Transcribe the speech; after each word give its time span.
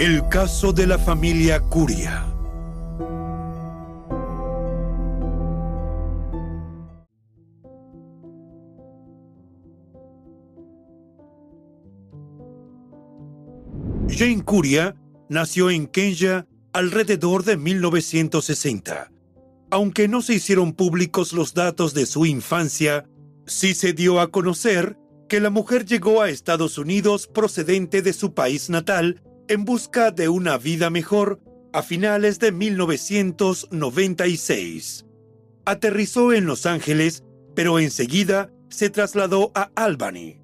El 0.00 0.26
caso 0.30 0.72
de 0.72 0.86
la 0.86 0.98
familia 0.98 1.60
Curia. 1.60 2.24
Jane 14.08 14.42
Curia 14.42 14.96
nació 15.28 15.68
en 15.68 15.86
Kenya 15.86 16.46
alrededor 16.72 17.44
de 17.44 17.58
1960. 17.58 19.12
Aunque 19.70 20.08
no 20.08 20.22
se 20.22 20.32
hicieron 20.32 20.72
públicos 20.72 21.34
los 21.34 21.52
datos 21.52 21.92
de 21.92 22.06
su 22.06 22.24
infancia, 22.24 23.06
sí 23.44 23.74
se 23.74 23.92
dio 23.92 24.20
a 24.20 24.30
conocer 24.30 24.96
que 25.28 25.40
la 25.40 25.50
mujer 25.50 25.84
llegó 25.84 26.22
a 26.22 26.30
Estados 26.30 26.78
Unidos 26.78 27.26
procedente 27.26 28.00
de 28.00 28.14
su 28.14 28.32
país 28.32 28.70
natal 28.70 29.22
en 29.50 29.64
busca 29.64 30.12
de 30.12 30.28
una 30.28 30.56
vida 30.58 30.90
mejor 30.90 31.40
a 31.72 31.82
finales 31.82 32.38
de 32.38 32.52
1996. 32.52 35.06
Aterrizó 35.64 36.32
en 36.32 36.46
Los 36.46 36.66
Ángeles, 36.66 37.24
pero 37.56 37.80
enseguida 37.80 38.52
se 38.68 38.90
trasladó 38.90 39.50
a 39.56 39.72
Albany. 39.74 40.40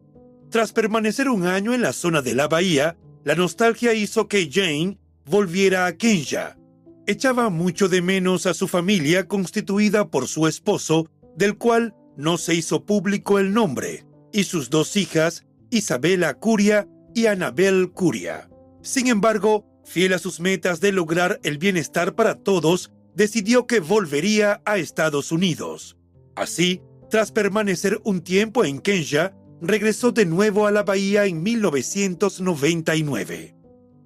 Tras 0.50 0.72
permanecer 0.72 1.28
un 1.28 1.46
año 1.46 1.72
en 1.72 1.82
la 1.82 1.92
zona 1.92 2.20
de 2.20 2.34
la 2.34 2.48
bahía, 2.48 2.96
la 3.22 3.36
nostalgia 3.36 3.94
hizo 3.94 4.26
que 4.26 4.50
Jane 4.50 4.98
volviera 5.24 5.86
a 5.86 5.96
Kenya. 5.96 6.58
Echaba 7.06 7.48
mucho 7.48 7.88
de 7.88 8.02
menos 8.02 8.46
a 8.46 8.54
su 8.54 8.66
familia 8.66 9.28
constituida 9.28 10.08
por 10.08 10.26
su 10.26 10.48
esposo, 10.48 11.08
del 11.36 11.56
cual 11.56 11.94
no 12.16 12.38
se 12.38 12.56
hizo 12.56 12.84
público 12.84 13.38
el 13.38 13.54
nombre, 13.54 14.04
y 14.32 14.42
sus 14.42 14.68
dos 14.68 14.96
hijas, 14.96 15.46
Isabela 15.70 16.34
Curia 16.34 16.88
y 17.14 17.26
Anabel 17.26 17.92
Curia. 17.92 18.50
Sin 18.86 19.08
embargo, 19.08 19.66
fiel 19.84 20.12
a 20.12 20.20
sus 20.20 20.38
metas 20.38 20.80
de 20.80 20.92
lograr 20.92 21.40
el 21.42 21.58
bienestar 21.58 22.14
para 22.14 22.36
todos, 22.36 22.92
decidió 23.16 23.66
que 23.66 23.80
volvería 23.80 24.62
a 24.64 24.78
Estados 24.78 25.32
Unidos. 25.32 25.96
Así, 26.36 26.82
tras 27.10 27.32
permanecer 27.32 28.00
un 28.04 28.20
tiempo 28.20 28.64
en 28.64 28.78
Kenya, 28.78 29.34
regresó 29.60 30.12
de 30.12 30.24
nuevo 30.24 30.68
a 30.68 30.70
la 30.70 30.84
bahía 30.84 31.26
en 31.26 31.42
1999. 31.42 33.56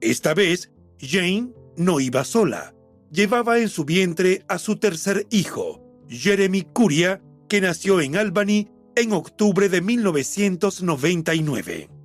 Esta 0.01 0.33
vez, 0.33 0.73
Jane 0.99 1.53
no 1.77 2.01
iba 2.01 2.25
sola. 2.25 2.75
Llevaba 3.13 3.59
en 3.59 3.69
su 3.69 3.85
vientre 3.85 4.47
a 4.49 4.59
su 4.59 4.77
tercer 4.77 5.27
hijo, 5.29 5.85
Jeremy 6.09 6.63
Curia, 6.63 7.21
que 7.51 7.61
nació 7.61 8.01
en 8.01 8.17
Albany 8.17 8.71
en 8.97 9.13
octubre 9.13 9.69
de 9.69 9.83
1999. 9.83 12.00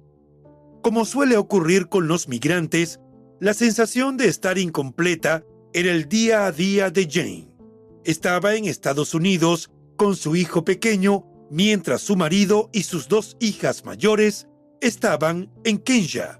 Como 0.85 1.03
suele 1.03 1.35
ocurrir 1.35 1.89
con 1.89 2.07
los 2.07 2.27
migrantes, 2.27 2.99
la 3.39 3.55
sensación 3.55 4.17
de 4.17 4.27
estar 4.27 4.59
incompleta 4.59 5.43
era 5.73 5.91
el 5.91 6.07
día 6.07 6.45
a 6.45 6.51
día 6.51 6.91
de 6.91 7.09
Jane. 7.11 7.47
Estaba 8.03 8.53
en 8.53 8.65
Estados 8.65 9.15
Unidos 9.15 9.71
con 9.97 10.15
su 10.15 10.35
hijo 10.35 10.63
pequeño, 10.63 11.25
mientras 11.49 12.01
su 12.01 12.15
marido 12.15 12.69
y 12.71 12.83
sus 12.83 13.07
dos 13.07 13.35
hijas 13.39 13.83
mayores 13.83 14.47
estaban 14.79 15.51
en 15.63 15.79
Kenya. 15.79 16.39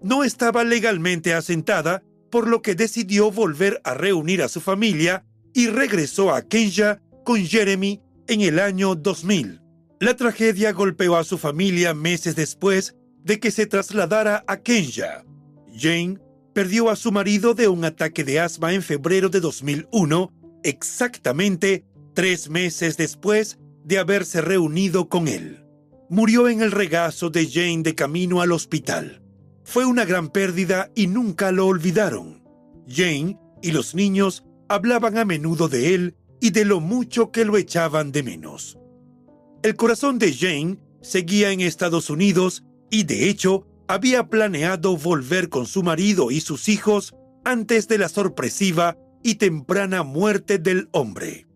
No 0.00 0.24
estaba 0.24 0.64
legalmente 0.64 1.34
asentada, 1.34 2.02
por 2.30 2.48
lo 2.48 2.62
que 2.62 2.74
decidió 2.74 3.30
volver 3.30 3.82
a 3.84 3.92
reunir 3.92 4.40
a 4.42 4.48
su 4.48 4.62
familia 4.62 5.26
y 5.52 5.66
regresó 5.66 6.34
a 6.34 6.40
Kenya 6.40 7.02
con 7.26 7.44
Jeremy 7.44 8.00
en 8.26 8.40
el 8.40 8.58
año 8.58 8.94
2000. 8.94 9.60
La 10.00 10.16
tragedia 10.16 10.72
golpeó 10.72 11.18
a 11.18 11.24
su 11.24 11.36
familia 11.36 11.92
meses 11.92 12.34
después 12.36 12.96
de 13.24 13.40
que 13.40 13.50
se 13.50 13.66
trasladara 13.66 14.44
a 14.46 14.58
Kenya. 14.58 15.24
Jane 15.74 16.18
perdió 16.52 16.90
a 16.90 16.96
su 16.96 17.12
marido 17.12 17.54
de 17.54 17.68
un 17.68 17.84
ataque 17.84 18.24
de 18.24 18.40
asma 18.40 18.72
en 18.72 18.82
febrero 18.82 19.28
de 19.28 19.40
2001, 19.40 20.32
exactamente 20.62 21.84
tres 22.14 22.50
meses 22.50 22.96
después 22.96 23.58
de 23.84 23.98
haberse 23.98 24.40
reunido 24.40 25.08
con 25.08 25.28
él. 25.28 25.64
Murió 26.08 26.48
en 26.48 26.60
el 26.60 26.70
regazo 26.70 27.30
de 27.30 27.48
Jane 27.50 27.82
de 27.82 27.94
camino 27.94 28.42
al 28.42 28.52
hospital. 28.52 29.22
Fue 29.64 29.86
una 29.86 30.04
gran 30.04 30.28
pérdida 30.28 30.90
y 30.94 31.06
nunca 31.06 31.52
lo 31.52 31.66
olvidaron. 31.66 32.42
Jane 32.86 33.38
y 33.62 33.70
los 33.70 33.94
niños 33.94 34.44
hablaban 34.68 35.16
a 35.16 35.24
menudo 35.24 35.68
de 35.68 35.94
él 35.94 36.16
y 36.40 36.50
de 36.50 36.64
lo 36.64 36.80
mucho 36.80 37.30
que 37.30 37.44
lo 37.44 37.56
echaban 37.56 38.12
de 38.12 38.22
menos. 38.22 38.78
El 39.62 39.76
corazón 39.76 40.18
de 40.18 40.34
Jane 40.34 40.78
seguía 41.00 41.52
en 41.52 41.60
Estados 41.60 42.10
Unidos 42.10 42.64
y 42.92 43.04
de 43.04 43.30
hecho 43.30 43.66
había 43.88 44.28
planeado 44.28 44.96
volver 44.96 45.48
con 45.48 45.66
su 45.66 45.82
marido 45.82 46.30
y 46.30 46.40
sus 46.40 46.68
hijos 46.68 47.14
antes 47.42 47.88
de 47.88 47.98
la 47.98 48.08
sorpresiva 48.08 48.96
y 49.24 49.36
temprana 49.36 50.02
muerte 50.02 50.58
del 50.58 50.88
hombre. 50.92 51.46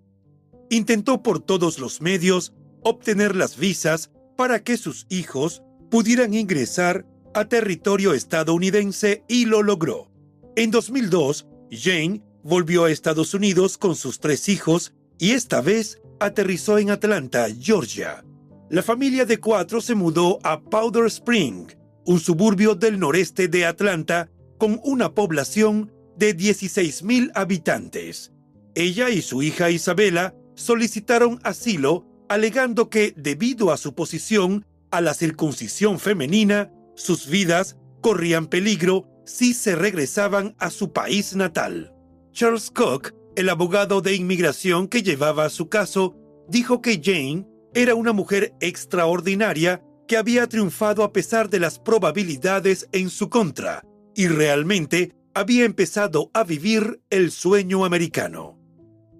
Intentó 0.70 1.22
por 1.22 1.40
todos 1.40 1.78
los 1.78 2.00
medios 2.00 2.54
obtener 2.82 3.36
las 3.36 3.58
visas 3.58 4.10
para 4.36 4.64
que 4.64 4.78
sus 4.78 5.06
hijos 5.10 5.62
pudieran 5.90 6.32
ingresar 6.34 7.06
a 7.34 7.44
territorio 7.44 8.14
estadounidense 8.14 9.22
y 9.28 9.44
lo 9.44 9.62
logró. 9.62 10.10
En 10.56 10.70
2002, 10.70 11.46
Jane 11.70 12.22
volvió 12.42 12.84
a 12.84 12.90
Estados 12.90 13.34
Unidos 13.34 13.76
con 13.76 13.94
sus 13.94 14.20
tres 14.20 14.48
hijos 14.48 14.94
y 15.18 15.32
esta 15.32 15.60
vez 15.60 16.00
aterrizó 16.18 16.78
en 16.78 16.90
Atlanta, 16.90 17.46
Georgia, 17.60 18.24
la 18.68 18.82
familia 18.82 19.24
de 19.24 19.38
cuatro 19.38 19.80
se 19.80 19.94
mudó 19.94 20.40
a 20.42 20.60
Powder 20.60 21.06
Spring, 21.06 21.68
un 22.04 22.18
suburbio 22.18 22.74
del 22.74 22.98
noreste 22.98 23.46
de 23.46 23.64
Atlanta 23.64 24.28
con 24.58 24.80
una 24.82 25.14
población 25.14 25.92
de 26.16 26.36
16.000 26.36 27.30
habitantes. 27.34 28.32
Ella 28.74 29.10
y 29.10 29.22
su 29.22 29.42
hija 29.42 29.70
Isabela 29.70 30.34
solicitaron 30.54 31.38
asilo 31.44 32.06
alegando 32.28 32.90
que, 32.90 33.14
debido 33.16 33.70
a 33.70 33.76
su 33.76 33.94
posición 33.94 34.66
a 34.90 35.00
la 35.00 35.14
circuncisión 35.14 36.00
femenina, 36.00 36.72
sus 36.96 37.28
vidas 37.28 37.76
corrían 38.00 38.46
peligro 38.46 39.06
si 39.24 39.54
se 39.54 39.76
regresaban 39.76 40.56
a 40.58 40.70
su 40.70 40.92
país 40.92 41.36
natal. 41.36 41.94
Charles 42.32 42.70
Cook, 42.70 43.14
el 43.36 43.48
abogado 43.48 44.00
de 44.00 44.14
inmigración 44.14 44.88
que 44.88 45.02
llevaba 45.02 45.50
su 45.50 45.68
caso, 45.68 46.16
dijo 46.48 46.80
que 46.80 47.00
Jane 47.02 47.46
era 47.76 47.94
una 47.94 48.14
mujer 48.14 48.54
extraordinaria 48.60 49.82
que 50.08 50.16
había 50.16 50.48
triunfado 50.48 51.04
a 51.04 51.12
pesar 51.12 51.50
de 51.50 51.60
las 51.60 51.78
probabilidades 51.78 52.88
en 52.92 53.10
su 53.10 53.28
contra, 53.28 53.84
y 54.14 54.28
realmente 54.28 55.12
había 55.34 55.66
empezado 55.66 56.30
a 56.32 56.42
vivir 56.42 57.02
el 57.10 57.30
sueño 57.30 57.84
americano. 57.84 58.58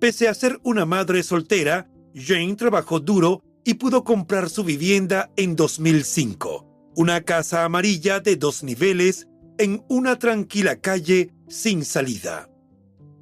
Pese 0.00 0.26
a 0.26 0.32
ser 0.32 0.58
una 0.62 0.86
madre 0.86 1.22
soltera, 1.22 1.90
Jane 2.14 2.56
trabajó 2.56 2.98
duro 2.98 3.42
y 3.62 3.74
pudo 3.74 4.04
comprar 4.04 4.48
su 4.48 4.64
vivienda 4.64 5.30
en 5.36 5.54
2005, 5.54 6.92
una 6.96 7.20
casa 7.20 7.62
amarilla 7.66 8.20
de 8.20 8.36
dos 8.36 8.62
niveles 8.62 9.28
en 9.58 9.84
una 9.90 10.18
tranquila 10.18 10.76
calle 10.76 11.34
sin 11.46 11.84
salida. 11.84 12.48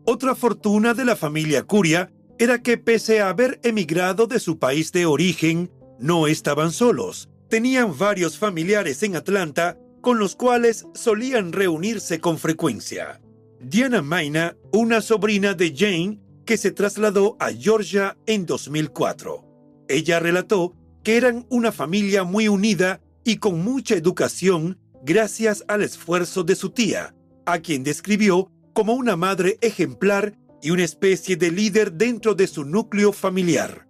Otra 0.04 0.36
fortuna 0.36 0.94
de 0.94 1.04
la 1.04 1.16
familia 1.16 1.64
Curia 1.64 2.12
era 2.38 2.62
que 2.62 2.78
pese 2.78 3.20
a 3.20 3.28
haber 3.28 3.60
emigrado 3.62 4.26
de 4.26 4.40
su 4.40 4.58
país 4.58 4.92
de 4.92 5.06
origen, 5.06 5.70
no 5.98 6.26
estaban 6.26 6.72
solos. 6.72 7.28
Tenían 7.48 7.96
varios 7.96 8.38
familiares 8.38 9.02
en 9.02 9.16
Atlanta 9.16 9.78
con 10.00 10.18
los 10.18 10.36
cuales 10.36 10.86
solían 10.94 11.52
reunirse 11.52 12.20
con 12.20 12.38
frecuencia. 12.38 13.20
Diana 13.60 14.02
Maina, 14.02 14.56
una 14.72 15.00
sobrina 15.00 15.54
de 15.54 15.74
Jane, 15.74 16.20
que 16.44 16.56
se 16.58 16.72
trasladó 16.72 17.36
a 17.40 17.50
Georgia 17.52 18.16
en 18.26 18.44
2004. 18.44 19.44
Ella 19.88 20.20
relató 20.20 20.74
que 21.02 21.16
eran 21.16 21.46
una 21.48 21.72
familia 21.72 22.24
muy 22.24 22.48
unida 22.48 23.00
y 23.24 23.36
con 23.36 23.62
mucha 23.64 23.94
educación 23.94 24.78
gracias 25.02 25.64
al 25.68 25.82
esfuerzo 25.82 26.44
de 26.44 26.56
su 26.56 26.70
tía, 26.70 27.14
a 27.46 27.58
quien 27.58 27.84
describió 27.84 28.50
como 28.72 28.94
una 28.94 29.16
madre 29.16 29.58
ejemplar 29.60 30.34
y 30.64 30.70
una 30.70 30.82
especie 30.82 31.36
de 31.36 31.50
líder 31.50 31.92
dentro 31.92 32.34
de 32.34 32.46
su 32.46 32.64
núcleo 32.64 33.12
familiar. 33.12 33.86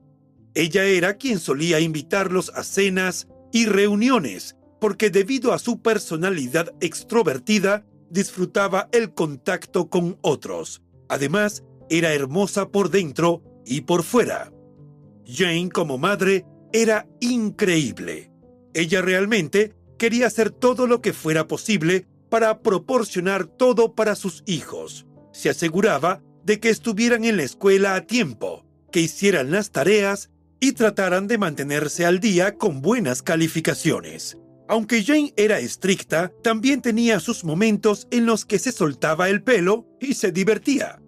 Ella 0.55 0.85
era 0.85 1.15
quien 1.15 1.39
solía 1.39 1.79
invitarlos 1.79 2.51
a 2.53 2.65
cenas 2.65 3.29
y 3.53 3.67
reuniones, 3.67 4.57
porque 4.81 5.09
debido 5.09 5.53
a 5.53 5.61
su 5.61 5.83
personalidad 5.83 6.75
extrovertida, 6.81 7.87
disfrutaba 8.11 8.89
el 8.91 9.15
contacto 9.15 9.89
con 9.89 10.19
otros. 10.21 10.83
Además, 11.09 11.63
era 11.91 12.13
hermosa 12.13 12.69
por 12.71 12.91
dentro 12.91 13.45
y 13.65 13.83
por 13.83 14.03
fuera. 14.03 14.53
Jane 15.25 15.69
como 15.69 15.97
madre 15.97 16.45
era 16.73 17.07
increíble. 17.21 18.33
Ella 18.75 19.01
realmente 19.01 19.77
quería 19.97 20.27
hacer 20.27 20.51
todo 20.51 20.89
lo 20.89 21.01
que 21.01 21.13
fuera 21.13 21.47
posible 21.47 22.09
para 22.31 22.63
proporcionar 22.63 23.47
todo 23.47 23.95
para 23.95 24.17
sus 24.17 24.43
hijos. 24.45 25.07
Se 25.33 25.51
aseguraba 25.51 26.21
de 26.45 26.61
que 26.61 26.71
estuvieran 26.71 27.25
en 27.25 27.37
la 27.37 27.43
escuela 27.43 27.95
a 27.95 28.07
tiempo, 28.07 28.65
que 28.93 29.01
hicieran 29.01 29.51
las 29.51 29.71
tareas 29.71 30.31
y 30.61 30.73
trataran 30.73 31.27
de 31.27 31.39
mantenerse 31.39 32.07
al 32.07 32.21
día 32.21 32.57
con 32.57 32.81
buenas 32.81 33.23
calificaciones. 33.23 34.39
Aunque 34.69 35.03
Jane 35.05 35.33
era 35.37 35.59
estricta, 35.59 36.33
también 36.43 36.81
tenía 36.81 37.21
sus 37.21 37.45
momentos 37.45 38.07
en 38.11 38.25
los 38.25 38.45
que 38.45 38.59
se 38.59 38.73
soltaba 38.73 39.29
el 39.29 39.43
pelo 39.43 39.87
y 40.01 40.15
se 40.15 40.33
divertía. 40.33 41.01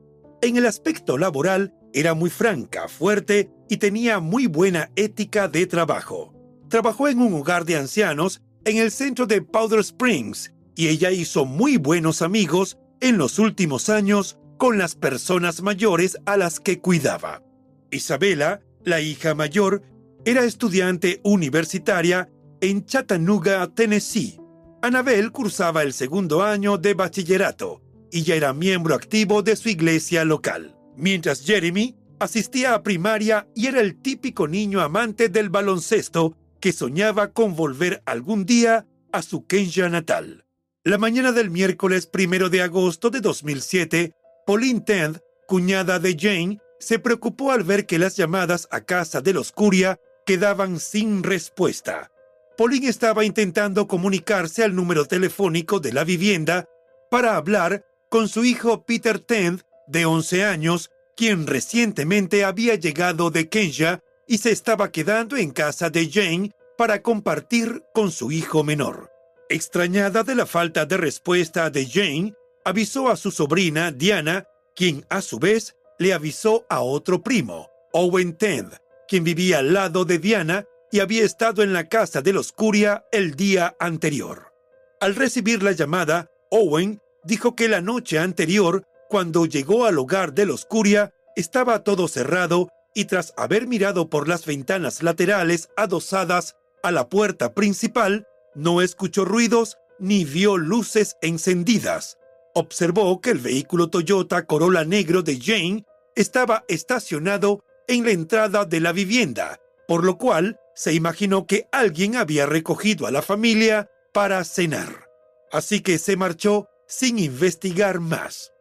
En 0.43 0.57
el 0.57 0.67
aspecto 0.67 1.17
laboral, 1.17 1.73
era 1.95 2.13
muy 2.13 2.29
franca, 2.29 2.89
fuerte 2.89 3.51
y 3.71 3.79
tenía 3.79 4.21
muy 4.21 4.47
buena 4.47 4.91
ética 4.97 5.49
de 5.49 5.67
trabajo. 5.67 6.35
Trabajó 6.69 7.09
en 7.09 7.21
un 7.21 7.33
hogar 7.33 7.65
de 7.65 7.77
ancianos 7.77 8.43
en 8.67 8.77
el 8.77 8.91
centro 8.91 9.27
de 9.27 9.41
Powder 9.41 9.81
Springs 9.81 10.53
y 10.75 10.89
ella 10.89 11.11
hizo 11.11 11.47
muy 11.47 11.79
buenos 11.79 12.21
amigos 12.21 12.77
en 13.01 13.17
los 13.17 13.39
últimos 13.39 13.89
años 13.89 14.39
con 14.57 14.79
las 14.79 14.95
personas 14.95 15.63
mayores 15.63 16.19
a 16.27 16.37
las 16.37 16.61
que 16.61 16.81
cuidaba. 16.81 17.43
Isabela, 17.91 18.61
la 18.85 19.01
hija 19.01 19.35
mayor, 19.35 19.83
era 20.25 20.45
estudiante 20.45 21.21
universitaria 21.23 22.29
en 22.61 22.85
Chattanooga, 22.85 23.67
Tennessee. 23.75 24.41
Anabel 24.83 25.33
cursaba 25.33 25.83
el 25.83 25.93
segundo 25.93 26.43
año 26.43 26.79
de 26.79 26.95
bachillerato 26.95 27.83
y 28.11 28.23
ya 28.23 28.35
era 28.35 28.53
miembro 28.53 28.95
activo 28.95 29.43
de 29.43 29.57
su 29.57 29.69
iglesia 29.69 30.25
local, 30.25 30.77
mientras 30.97 31.45
Jeremy 31.45 31.97
asistía 32.19 32.75
a 32.75 32.83
primaria 32.83 33.49
y 33.55 33.67
era 33.67 33.81
el 33.81 34.01
típico 34.01 34.49
niño 34.49 34.81
amante 34.81 35.29
del 35.29 35.51
baloncesto 35.51 36.37
que 36.61 36.73
soñaba 36.73 37.33
con 37.33 37.55
volver 37.55 38.03
algún 38.07 38.47
día 38.47 38.87
a 39.13 39.23
su 39.23 39.47
Kenya 39.47 39.89
natal. 39.89 40.45
La 40.85 40.99
mañana 40.99 41.33
del 41.33 41.51
miércoles 41.51 42.07
primero 42.07 42.49
de 42.49 42.63
agosto 42.63 43.11
de 43.11 43.21
2007, 43.21 44.13
Pauline 44.47 44.81
Tenth, 44.81 45.19
cuñada 45.49 45.99
de 45.99 46.17
Jane, 46.17 46.61
se 46.79 47.01
preocupó 47.01 47.51
al 47.51 47.65
ver 47.65 47.85
que 47.85 47.99
las 47.99 48.17
llamadas 48.17 48.69
a 48.71 48.83
casa 48.83 49.21
de 49.21 49.33
los 49.33 49.51
Curia 49.51 49.99
quedaban 50.25 50.79
sin 50.79 51.25
respuesta. 51.25 52.13
Pauline 52.57 52.89
estaba 52.89 53.25
intentando 53.25 53.89
comunicarse 53.89 54.63
al 54.63 54.77
número 54.77 55.05
telefónico 55.07 55.81
de 55.81 55.93
la 55.93 56.05
vivienda 56.05 56.69
para 57.11 57.37
hablar 57.37 57.85
con 58.09 58.29
su 58.29 58.45
hijo 58.45 58.87
Peter 58.87 59.19
Tenth, 59.19 59.63
de 59.89 60.07
11 60.07 60.45
años, 60.45 60.91
quien 61.17 61.49
recientemente 61.49 62.45
había 62.45 62.77
llegado 62.77 63.31
de 63.31 63.49
Kenya 63.49 64.01
y 64.29 64.39
se 64.39 64.53
estaba 64.53 64.93
quedando 64.93 65.37
en 65.37 65.51
casa 65.51 65.91
de 65.91 66.09
Jane 66.09 66.53
para 66.79 67.03
compartir 67.03 67.83
con 67.93 68.13
su 68.13 68.31
hijo 68.31 68.63
menor. 68.63 69.11
Extrañada 69.49 70.23
de 70.23 70.37
la 70.37 70.47
falta 70.47 70.87
de 70.87 70.97
respuesta 70.97 71.69
de 71.71 71.87
Jane, 71.87 72.35
avisó 72.67 73.11
a 73.11 73.17
su 73.17 73.31
sobrina 73.31 73.93
Diana, 73.93 74.49
quien 74.75 75.07
a 75.09 75.23
su 75.23 75.39
vez 75.39 75.77
le 76.01 76.13
avisó 76.13 76.67
a 76.69 76.81
otro 76.81 77.23
primo, 77.23 77.71
Owen 77.93 78.37
Tenth, 78.37 78.75
quien 79.07 79.23
vivía 79.23 79.61
al 79.61 79.73
lado 79.73 80.05
de 80.05 80.19
Diana 80.19 80.67
y 80.91 80.99
había 80.99 81.25
estado 81.25 81.63
en 81.63 81.73
la 81.73 81.89
casa 81.89 82.23
de 82.23 82.33
los 82.33 82.51
Curia 82.51 83.05
el 83.13 83.37
día 83.37 83.77
anterior. 83.79 84.53
Al 85.01 85.15
recibir 85.15 85.63
la 85.63 85.73
llamada, 85.73 86.29
Owen 86.51 87.01
dijo 87.23 87.55
que 87.55 87.69
la 87.69 87.81
noche 87.81 88.19
anterior, 88.19 88.83
cuando 89.09 89.47
llegó 89.47 89.87
al 89.87 89.97
hogar 90.01 90.35
de 90.35 90.47
los 90.47 90.67
Curia, 90.67 91.15
estaba 91.37 91.85
todo 91.85 92.09
cerrado 92.09 92.69
y 92.97 93.05
tras 93.05 93.33
haber 93.37 93.69
mirado 93.69 94.11
por 94.11 94.27
las 94.27 94.45
ventanas 94.45 95.05
laterales 95.05 95.69
adosadas 95.77 96.57
a 96.83 96.91
la 96.91 97.09
puerta 97.09 97.55
principal, 97.55 98.27
no 98.57 98.83
escuchó 98.83 99.25
ruidos 99.25 99.79
ni 100.01 100.25
vio 100.25 100.57
luces 100.57 101.17
encendidas. 101.23 102.19
Observó 102.59 103.21
que 103.21 103.33
el 103.33 103.39
vehículo 103.39 103.91
Toyota 103.91 104.47
Corolla 104.47 104.83
negro 104.83 105.21
de 105.21 105.39
Jane 105.39 105.85
estaba 106.15 106.65
estacionado 106.69 107.63
en 107.87 108.03
la 108.03 108.13
entrada 108.13 108.65
de 108.65 108.81
la 108.81 108.93
vivienda, 108.93 109.61
por 109.87 110.05
lo 110.05 110.17
cual 110.17 110.59
se 110.75 110.95
imaginó 110.95 111.47
que 111.47 111.69
alguien 111.71 112.17
había 112.17 112.47
recogido 112.47 113.07
a 113.07 113.11
la 113.11 113.21
familia 113.21 113.91
para 114.15 114.43
cenar. 114.43 115.11
Así 115.53 115.83
que 115.83 115.99
se 115.99 116.17
marchó 116.17 116.67
sin 116.87 117.19
investigar 117.19 118.01
más. 118.01 118.55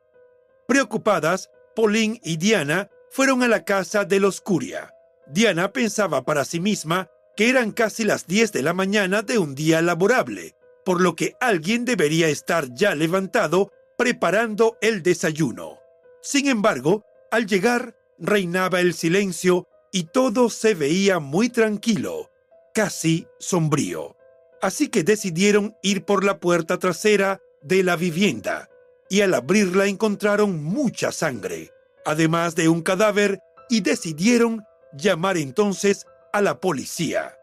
Preocupadas, 0.68 1.50
Pauline 1.74 2.20
y 2.22 2.36
Diana 2.36 2.90
fueron 3.12 3.44
a 3.44 3.48
la 3.48 3.64
casa 3.64 4.04
de 4.04 4.20
los 4.20 4.42
Curia. 4.42 4.94
Diana 5.26 5.72
pensaba 5.72 6.26
para 6.26 6.44
sí 6.44 6.60
misma 6.60 7.10
que 7.38 7.50
eran 7.50 7.72
casi 7.72 8.04
las 8.04 8.28
10 8.28 8.52
de 8.52 8.62
la 8.62 8.74
mañana 8.74 9.22
de 9.22 9.38
un 9.38 9.56
día 9.56 9.82
laborable, 9.82 10.54
por 10.84 11.00
lo 11.00 11.16
que 11.16 11.38
alguien 11.40 11.86
debería 11.86 12.28
estar 12.28 12.74
ya 12.74 12.94
levantado 12.94 13.72
preparando 13.98 14.78
el 14.82 15.04
desayuno. 15.04 15.80
Sin 16.22 16.48
embargo, 16.48 17.06
al 17.32 17.46
llegar, 17.46 17.96
reinaba 18.18 18.80
el 18.80 18.94
silencio 18.94 19.68
y 19.92 20.04
todo 20.06 20.50
se 20.50 20.74
veía 20.74 21.20
muy 21.20 21.50
tranquilo, 21.50 22.32
casi 22.74 23.28
sombrío. 23.40 24.16
Así 24.62 24.88
que 24.90 25.04
decidieron 25.04 25.76
ir 25.82 26.04
por 26.06 26.24
la 26.24 26.40
puerta 26.40 26.80
trasera 26.80 27.42
de 27.62 27.84
la 27.84 27.96
vivienda 27.96 28.70
y 29.10 29.22
al 29.22 29.34
abrirla 29.34 29.86
encontraron 29.86 30.64
mucha 30.64 31.12
sangre, 31.12 31.72
además 32.06 32.56
de 32.56 32.70
un 32.70 32.82
cadáver, 32.82 33.40
y 33.70 33.82
decidieron 33.82 34.64
llamar 34.94 35.38
entonces 35.38 36.06
a 36.34 36.42
la 36.42 36.60
policía. 36.60 37.38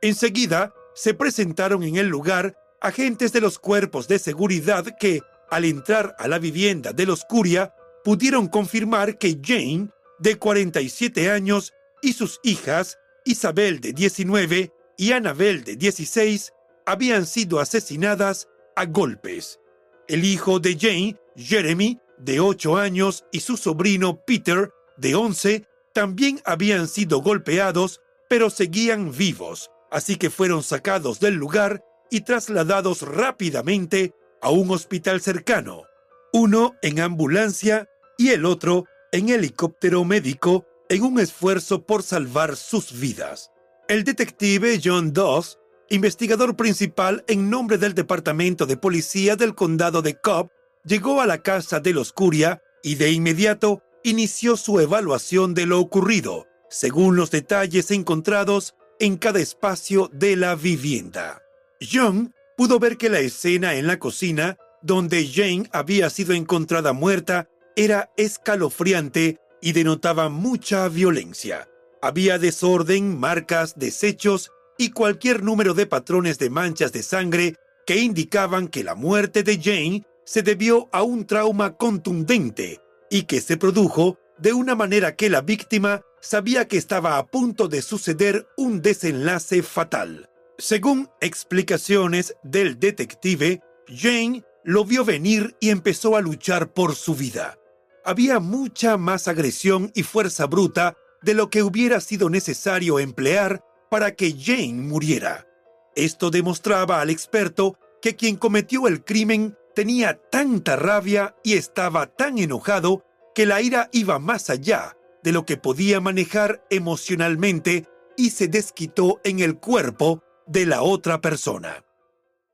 Enseguida 0.00 0.74
se 0.94 1.14
presentaron 1.14 1.82
en 1.82 1.96
el 1.96 2.08
lugar 2.08 2.56
agentes 2.80 3.32
de 3.32 3.40
los 3.40 3.58
cuerpos 3.58 4.08
de 4.08 4.18
seguridad 4.18 4.84
que, 4.98 5.22
al 5.52 5.66
entrar 5.66 6.16
a 6.18 6.28
la 6.28 6.38
vivienda 6.38 6.94
de 6.94 7.04
los 7.04 7.26
Curia, 7.26 7.74
pudieron 8.02 8.48
confirmar 8.48 9.18
que 9.18 9.38
Jane, 9.44 9.90
de 10.18 10.38
47 10.38 11.30
años, 11.30 11.74
y 12.00 12.14
sus 12.14 12.40
hijas, 12.42 12.98
Isabel 13.26 13.80
de 13.80 13.92
19 13.92 14.72
y 14.96 15.12
Annabel 15.12 15.62
de 15.62 15.76
16, 15.76 16.54
habían 16.86 17.26
sido 17.26 17.60
asesinadas 17.60 18.48
a 18.76 18.86
golpes. 18.86 19.60
El 20.08 20.24
hijo 20.24 20.58
de 20.58 20.74
Jane, 20.74 21.16
Jeremy, 21.36 22.00
de 22.16 22.40
8 22.40 22.78
años, 22.78 23.26
y 23.30 23.40
su 23.40 23.58
sobrino 23.58 24.24
Peter, 24.24 24.70
de 24.96 25.14
11, 25.14 25.66
también 25.92 26.40
habían 26.46 26.88
sido 26.88 27.20
golpeados, 27.20 28.00
pero 28.26 28.48
seguían 28.48 29.12
vivos, 29.12 29.70
así 29.90 30.16
que 30.16 30.30
fueron 30.30 30.62
sacados 30.62 31.20
del 31.20 31.34
lugar 31.34 31.84
y 32.10 32.22
trasladados 32.22 33.02
rápidamente 33.02 34.14
a 34.42 34.50
un 34.50 34.70
hospital 34.70 35.20
cercano, 35.20 35.84
uno 36.32 36.74
en 36.82 37.00
ambulancia 37.00 37.88
y 38.18 38.30
el 38.30 38.44
otro 38.44 38.84
en 39.12 39.30
helicóptero 39.30 40.04
médico 40.04 40.66
en 40.88 41.02
un 41.02 41.20
esfuerzo 41.20 41.86
por 41.86 42.02
salvar 42.02 42.56
sus 42.56 42.98
vidas. 42.98 43.50
El 43.88 44.04
detective 44.04 44.80
John 44.82 45.12
Doss 45.12 45.58
investigador 45.92 46.56
principal 46.56 47.22
en 47.28 47.50
nombre 47.50 47.76
del 47.76 47.92
Departamento 47.92 48.64
de 48.64 48.78
Policía 48.78 49.36
del 49.36 49.54
Condado 49.54 50.00
de 50.00 50.14
Cobb, 50.14 50.48
llegó 50.84 51.20
a 51.20 51.26
la 51.26 51.42
casa 51.42 51.80
de 51.80 51.92
los 51.92 52.14
Curia 52.14 52.62
y 52.82 52.94
de 52.94 53.10
inmediato 53.10 53.82
inició 54.02 54.56
su 54.56 54.80
evaluación 54.80 55.52
de 55.52 55.66
lo 55.66 55.78
ocurrido, 55.78 56.46
según 56.70 57.14
los 57.14 57.30
detalles 57.30 57.90
encontrados 57.90 58.74
en 59.00 59.18
cada 59.18 59.40
espacio 59.40 60.08
de 60.14 60.34
la 60.36 60.54
vivienda. 60.54 61.42
John 61.80 62.34
pudo 62.62 62.78
ver 62.78 62.96
que 62.96 63.10
la 63.10 63.18
escena 63.18 63.74
en 63.74 63.88
la 63.88 63.98
cocina, 63.98 64.56
donde 64.82 65.26
Jane 65.26 65.68
había 65.72 66.08
sido 66.10 66.32
encontrada 66.32 66.92
muerta, 66.92 67.48
era 67.74 68.12
escalofriante 68.16 69.40
y 69.60 69.72
denotaba 69.72 70.28
mucha 70.28 70.88
violencia. 70.88 71.68
Había 72.00 72.38
desorden, 72.38 73.18
marcas, 73.18 73.74
desechos 73.76 74.52
y 74.78 74.90
cualquier 74.90 75.42
número 75.42 75.74
de 75.74 75.86
patrones 75.86 76.38
de 76.38 76.50
manchas 76.50 76.92
de 76.92 77.02
sangre 77.02 77.56
que 77.84 77.96
indicaban 77.96 78.68
que 78.68 78.84
la 78.84 78.94
muerte 78.94 79.42
de 79.42 79.60
Jane 79.60 80.04
se 80.24 80.44
debió 80.44 80.88
a 80.92 81.02
un 81.02 81.26
trauma 81.26 81.76
contundente 81.76 82.80
y 83.10 83.24
que 83.24 83.40
se 83.40 83.56
produjo 83.56 84.18
de 84.38 84.52
una 84.52 84.76
manera 84.76 85.16
que 85.16 85.30
la 85.30 85.40
víctima 85.40 86.02
sabía 86.20 86.68
que 86.68 86.76
estaba 86.76 87.18
a 87.18 87.26
punto 87.26 87.66
de 87.66 87.82
suceder 87.82 88.46
un 88.56 88.82
desenlace 88.82 89.64
fatal. 89.64 90.28
Según 90.62 91.10
explicaciones 91.20 92.36
del 92.44 92.78
detective, 92.78 93.60
Jane 93.88 94.44
lo 94.62 94.84
vio 94.84 95.04
venir 95.04 95.56
y 95.58 95.70
empezó 95.70 96.14
a 96.14 96.20
luchar 96.20 96.72
por 96.72 96.94
su 96.94 97.16
vida. 97.16 97.58
Había 98.04 98.38
mucha 98.38 98.96
más 98.96 99.26
agresión 99.26 99.90
y 99.92 100.04
fuerza 100.04 100.46
bruta 100.46 100.94
de 101.20 101.34
lo 101.34 101.50
que 101.50 101.64
hubiera 101.64 102.00
sido 102.00 102.30
necesario 102.30 103.00
emplear 103.00 103.64
para 103.90 104.14
que 104.14 104.36
Jane 104.38 104.74
muriera. 104.74 105.48
Esto 105.96 106.30
demostraba 106.30 107.00
al 107.00 107.10
experto 107.10 107.76
que 108.00 108.14
quien 108.14 108.36
cometió 108.36 108.86
el 108.86 109.02
crimen 109.02 109.58
tenía 109.74 110.20
tanta 110.30 110.76
rabia 110.76 111.34
y 111.42 111.54
estaba 111.54 112.06
tan 112.06 112.38
enojado 112.38 113.04
que 113.34 113.46
la 113.46 113.60
ira 113.62 113.88
iba 113.90 114.20
más 114.20 114.48
allá 114.48 114.96
de 115.24 115.32
lo 115.32 115.44
que 115.44 115.56
podía 115.56 116.00
manejar 116.00 116.64
emocionalmente 116.70 117.88
y 118.16 118.30
se 118.30 118.46
desquitó 118.46 119.20
en 119.24 119.40
el 119.40 119.58
cuerpo 119.58 120.22
de 120.46 120.66
la 120.66 120.82
otra 120.82 121.20
persona. 121.20 121.84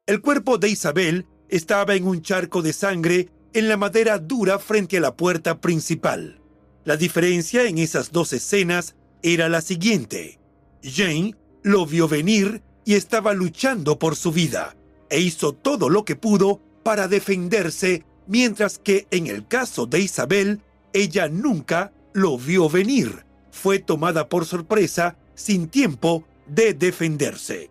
El 0.07 0.21
cuerpo 0.21 0.59
de 0.59 0.69
Isabel 0.71 1.27
estaba 1.49 1.95
en 1.95 2.07
un 2.07 2.23
charco 2.23 2.63
de 2.63 2.73
sangre 2.73 3.29
en 3.53 3.69
la 3.69 3.77
madera 3.77 4.19
dura 4.19 4.59
frente 4.59 4.99
a 4.99 5.01
la 5.01 5.17
puerta 5.17 5.61
principal. 5.61 6.41
La 6.85 6.97
diferencia 6.97 7.65
en 7.65 7.79
esas 7.79 8.13
dos 8.13 8.33
escenas 8.33 8.95
era 9.23 9.49
la 9.49 9.61
siguiente. 9.61 10.39
Jane 10.83 11.35
lo 11.63 11.87
vio 11.87 12.09
venir 12.09 12.63
y 12.85 12.95
estaba 12.95 13.35
luchando 13.35 13.99
por 13.99 14.17
su 14.17 14.33
vida, 14.33 14.77
e 15.11 15.21
hizo 15.21 15.53
todo 15.53 15.89
lo 15.89 16.05
que 16.05 16.17
pudo 16.17 16.61
para 16.83 17.09
defenderse, 17.09 18.05
mientras 18.27 18.79
que 18.79 19.07
en 19.11 19.27
el 19.27 19.47
caso 19.47 19.87
de 19.87 20.01
Isabel, 20.01 20.63
ella 20.93 21.29
nunca 21.29 21.93
lo 22.15 22.39
vio 22.39 22.69
venir. 22.69 23.27
Fue 23.51 23.79
tomada 23.79 24.29
por 24.29 24.47
sorpresa 24.47 25.19
sin 25.35 25.69
tiempo 25.69 26.25
de 26.47 26.75
defenderse. 26.75 27.71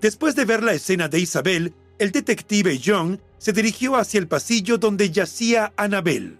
Después 0.00 0.34
de 0.36 0.44
ver 0.44 0.62
la 0.62 0.74
escena 0.74 1.08
de 1.08 1.20
Isabel, 1.20 1.74
el 1.98 2.12
detective 2.12 2.80
John 2.84 3.20
se 3.38 3.52
dirigió 3.52 3.96
hacia 3.96 4.18
el 4.18 4.28
pasillo 4.28 4.78
donde 4.78 5.10
yacía 5.10 5.72
Annabel. 5.76 6.38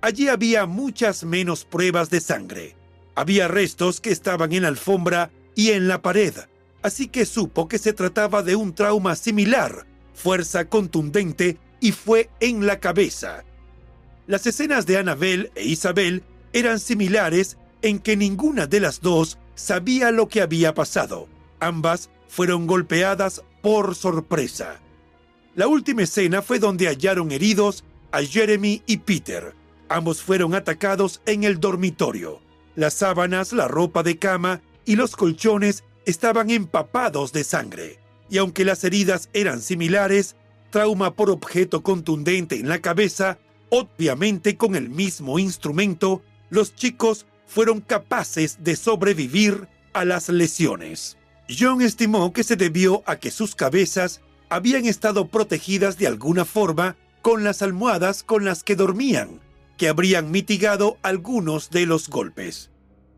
Allí 0.00 0.28
había 0.28 0.66
muchas 0.66 1.24
menos 1.24 1.64
pruebas 1.64 2.10
de 2.10 2.20
sangre. 2.20 2.76
Había 3.14 3.48
restos 3.48 4.00
que 4.00 4.10
estaban 4.10 4.52
en 4.52 4.62
la 4.62 4.68
alfombra 4.68 5.30
y 5.54 5.70
en 5.70 5.88
la 5.88 6.02
pared, 6.02 6.34
así 6.82 7.08
que 7.08 7.26
supo 7.26 7.66
que 7.66 7.78
se 7.78 7.92
trataba 7.92 8.42
de 8.42 8.54
un 8.54 8.74
trauma 8.74 9.16
similar, 9.16 9.86
fuerza 10.14 10.68
contundente 10.68 11.58
y 11.80 11.92
fue 11.92 12.30
en 12.40 12.66
la 12.66 12.78
cabeza. 12.78 13.44
Las 14.26 14.46
escenas 14.46 14.86
de 14.86 14.98
Annabel 14.98 15.50
e 15.54 15.64
Isabel 15.64 16.22
eran 16.52 16.78
similares 16.78 17.56
en 17.82 17.98
que 17.98 18.16
ninguna 18.16 18.66
de 18.66 18.80
las 18.80 19.00
dos 19.00 19.38
sabía 19.54 20.10
lo 20.12 20.28
que 20.28 20.42
había 20.42 20.74
pasado. 20.74 21.28
Ambas 21.60 22.10
fueron 22.28 22.66
golpeadas 22.66 23.42
por 23.62 23.94
sorpresa. 23.94 24.80
La 25.54 25.66
última 25.66 26.02
escena 26.02 26.42
fue 26.42 26.58
donde 26.58 26.86
hallaron 26.86 27.32
heridos 27.32 27.84
a 28.12 28.22
Jeremy 28.22 28.82
y 28.86 28.98
Peter. 28.98 29.54
Ambos 29.88 30.22
fueron 30.22 30.54
atacados 30.54 31.20
en 31.26 31.44
el 31.44 31.58
dormitorio. 31.58 32.40
Las 32.76 32.94
sábanas, 32.94 33.52
la 33.52 33.66
ropa 33.66 34.02
de 34.02 34.18
cama 34.18 34.60
y 34.84 34.96
los 34.96 35.16
colchones 35.16 35.84
estaban 36.06 36.50
empapados 36.50 37.32
de 37.32 37.44
sangre. 37.44 37.98
Y 38.30 38.38
aunque 38.38 38.64
las 38.64 38.84
heridas 38.84 39.30
eran 39.32 39.60
similares, 39.60 40.36
trauma 40.70 41.14
por 41.14 41.30
objeto 41.30 41.82
contundente 41.82 42.56
en 42.56 42.68
la 42.68 42.78
cabeza, 42.78 43.38
obviamente 43.70 44.56
con 44.56 44.76
el 44.76 44.88
mismo 44.90 45.38
instrumento, 45.38 46.22
los 46.50 46.74
chicos 46.74 47.26
fueron 47.46 47.80
capaces 47.80 48.62
de 48.62 48.76
sobrevivir 48.76 49.68
a 49.92 50.04
las 50.04 50.28
lesiones. 50.28 51.17
John 51.48 51.80
estimó 51.82 52.32
que 52.32 52.44
se 52.44 52.56
debió 52.56 53.02
a 53.06 53.16
que 53.16 53.30
sus 53.30 53.54
cabezas 53.54 54.20
habían 54.48 54.86
estado 54.86 55.28
protegidas 55.28 55.98
de 55.98 56.06
alguna 56.06 56.44
forma 56.44 56.96
con 57.22 57.44
las 57.44 57.62
almohadas 57.62 58.22
con 58.22 58.44
las 58.44 58.62
que 58.62 58.76
dormían, 58.76 59.40
que 59.76 59.88
habrían 59.88 60.30
mitigado 60.30 60.98
algunos 61.02 61.70
de 61.70 61.86
los 61.86 62.08
golpes. 62.08 62.70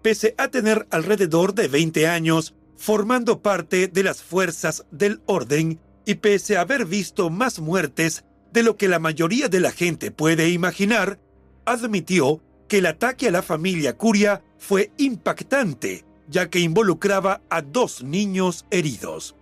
Pese 0.03 0.35
a 0.39 0.49
tener 0.49 0.87
alrededor 0.91 1.55
de 1.55 1.69
20 1.69 2.07
años 2.07 2.55
formando 2.77 3.43
parte 3.43 3.89
de 3.89 4.03
las 4.03 4.23
fuerzas 4.23 4.87
del 4.91 5.21
orden 5.27 5.81
y 6.07 6.15
pese 6.15 6.57
a 6.57 6.63
haber 6.63 6.87
visto 6.87 7.31
más 7.31 7.61
muertes 7.61 8.25
de 8.53 8.63
lo 8.63 8.77
que 8.77 8.89
la 8.89 8.99
mayoría 8.99 9.49
de 9.49 9.61
la 9.61 9.71
gente 9.71 10.11
puede 10.11 10.49
imaginar, 10.49 11.21
admitió 11.67 12.43
que 12.69 12.79
el 12.79 12.87
ataque 12.87 13.29
a 13.29 13.33
la 13.33 13.43
familia 13.43 13.97
Curia 13.97 14.43
fue 14.59 14.93
impactante, 14.97 16.05
ya 16.31 16.49
que 16.49 16.61
involucraba 16.61 17.43
a 17.51 17.61
dos 17.61 18.03
niños 18.03 18.65
heridos. 18.71 19.35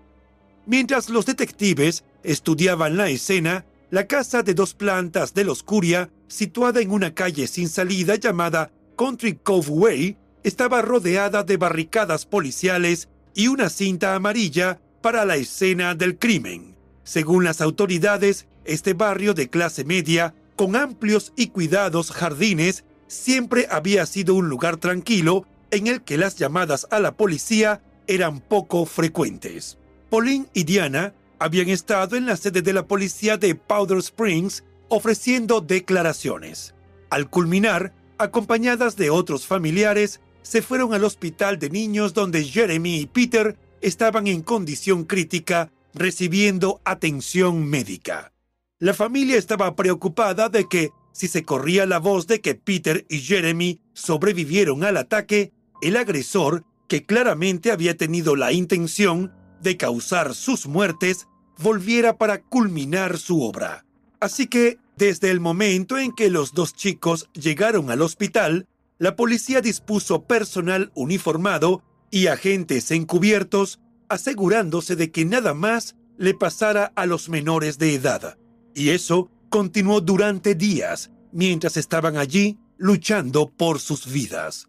Mientras 0.66 1.08
los 1.08 1.26
detectives 1.26 2.04
estudiaban 2.22 2.96
la 2.96 3.08
escena, 3.08 3.64
la 3.90 4.06
casa 4.06 4.42
de 4.42 4.54
dos 4.54 4.74
plantas 4.74 5.32
de 5.34 5.44
los 5.44 5.62
Curia, 5.62 6.10
situada 6.26 6.80
en 6.80 6.90
una 6.90 7.14
calle 7.14 7.46
sin 7.46 7.68
salida 7.68 8.16
llamada 8.16 8.70
Country 8.96 9.36
Cove 9.42 9.70
Way, 9.70 10.16
estaba 10.42 10.82
rodeada 10.82 11.42
de 11.42 11.56
barricadas 11.56 12.26
policiales 12.26 13.08
y 13.34 13.48
una 13.48 13.68
cinta 13.70 14.14
amarilla 14.14 14.80
para 15.00 15.24
la 15.24 15.36
escena 15.36 15.94
del 15.94 16.18
crimen. 16.18 16.74
Según 17.04 17.44
las 17.44 17.60
autoridades, 17.60 18.46
este 18.64 18.92
barrio 18.92 19.32
de 19.32 19.48
clase 19.48 19.84
media, 19.84 20.34
con 20.56 20.76
amplios 20.76 21.32
y 21.36 21.48
cuidados 21.48 22.10
jardines, 22.10 22.84
siempre 23.06 23.66
había 23.70 24.04
sido 24.04 24.34
un 24.34 24.48
lugar 24.48 24.76
tranquilo 24.76 25.46
en 25.70 25.86
el 25.86 26.02
que 26.02 26.18
las 26.18 26.36
llamadas 26.36 26.86
a 26.90 27.00
la 27.00 27.16
policía 27.16 27.82
eran 28.06 28.40
poco 28.40 28.86
frecuentes. 28.86 29.78
Pauline 30.10 30.46
y 30.54 30.64
Diana 30.64 31.14
habían 31.38 31.68
estado 31.68 32.16
en 32.16 32.26
la 32.26 32.36
sede 32.36 32.62
de 32.62 32.72
la 32.72 32.86
policía 32.86 33.36
de 33.36 33.54
Powder 33.54 33.98
Springs 33.98 34.64
ofreciendo 34.88 35.60
declaraciones. 35.60 36.74
Al 37.10 37.30
culminar, 37.30 37.92
acompañadas 38.18 38.96
de 38.96 39.10
otros 39.10 39.46
familiares, 39.46 40.20
se 40.42 40.62
fueron 40.62 40.94
al 40.94 41.04
hospital 41.04 41.58
de 41.58 41.70
niños 41.70 42.14
donde 42.14 42.42
Jeremy 42.44 43.00
y 43.00 43.06
Peter 43.06 43.56
estaban 43.80 44.26
en 44.26 44.42
condición 44.42 45.04
crítica 45.04 45.70
recibiendo 45.94 46.80
atención 46.84 47.66
médica. 47.68 48.32
La 48.78 48.94
familia 48.94 49.36
estaba 49.36 49.74
preocupada 49.76 50.48
de 50.48 50.68
que, 50.68 50.90
si 51.12 51.28
se 51.28 51.44
corría 51.44 51.84
la 51.84 51.98
voz 51.98 52.26
de 52.26 52.40
que 52.40 52.54
Peter 52.54 53.04
y 53.08 53.20
Jeremy 53.20 53.80
sobrevivieron 53.92 54.84
al 54.84 54.96
ataque, 54.96 55.52
el 55.82 55.96
agresor, 55.96 56.64
que 56.88 57.04
claramente 57.04 57.70
había 57.70 57.96
tenido 57.96 58.36
la 58.36 58.52
intención 58.52 59.32
de 59.60 59.76
causar 59.76 60.34
sus 60.34 60.66
muertes, 60.66 61.26
volviera 61.58 62.16
para 62.16 62.40
culminar 62.40 63.18
su 63.18 63.42
obra. 63.42 63.84
Así 64.20 64.46
que, 64.46 64.78
desde 64.96 65.30
el 65.30 65.40
momento 65.40 65.98
en 65.98 66.12
que 66.12 66.30
los 66.30 66.54
dos 66.54 66.74
chicos 66.74 67.28
llegaron 67.32 67.90
al 67.90 68.02
hospital, 68.02 68.66
la 68.98 69.14
policía 69.14 69.60
dispuso 69.60 70.24
personal 70.24 70.90
uniformado 70.94 71.82
y 72.10 72.26
agentes 72.26 72.90
encubiertos, 72.90 73.80
asegurándose 74.08 74.96
de 74.96 75.10
que 75.10 75.24
nada 75.24 75.54
más 75.54 75.94
le 76.16 76.34
pasara 76.34 76.92
a 76.96 77.06
los 77.06 77.28
menores 77.28 77.78
de 77.78 77.94
edad. 77.94 78.38
Y 78.74 78.90
eso 78.90 79.30
continuó 79.50 80.00
durante 80.00 80.54
días, 80.54 81.10
mientras 81.32 81.76
estaban 81.76 82.16
allí 82.16 82.58
luchando 82.76 83.50
por 83.50 83.78
sus 83.78 84.10
vidas. 84.10 84.67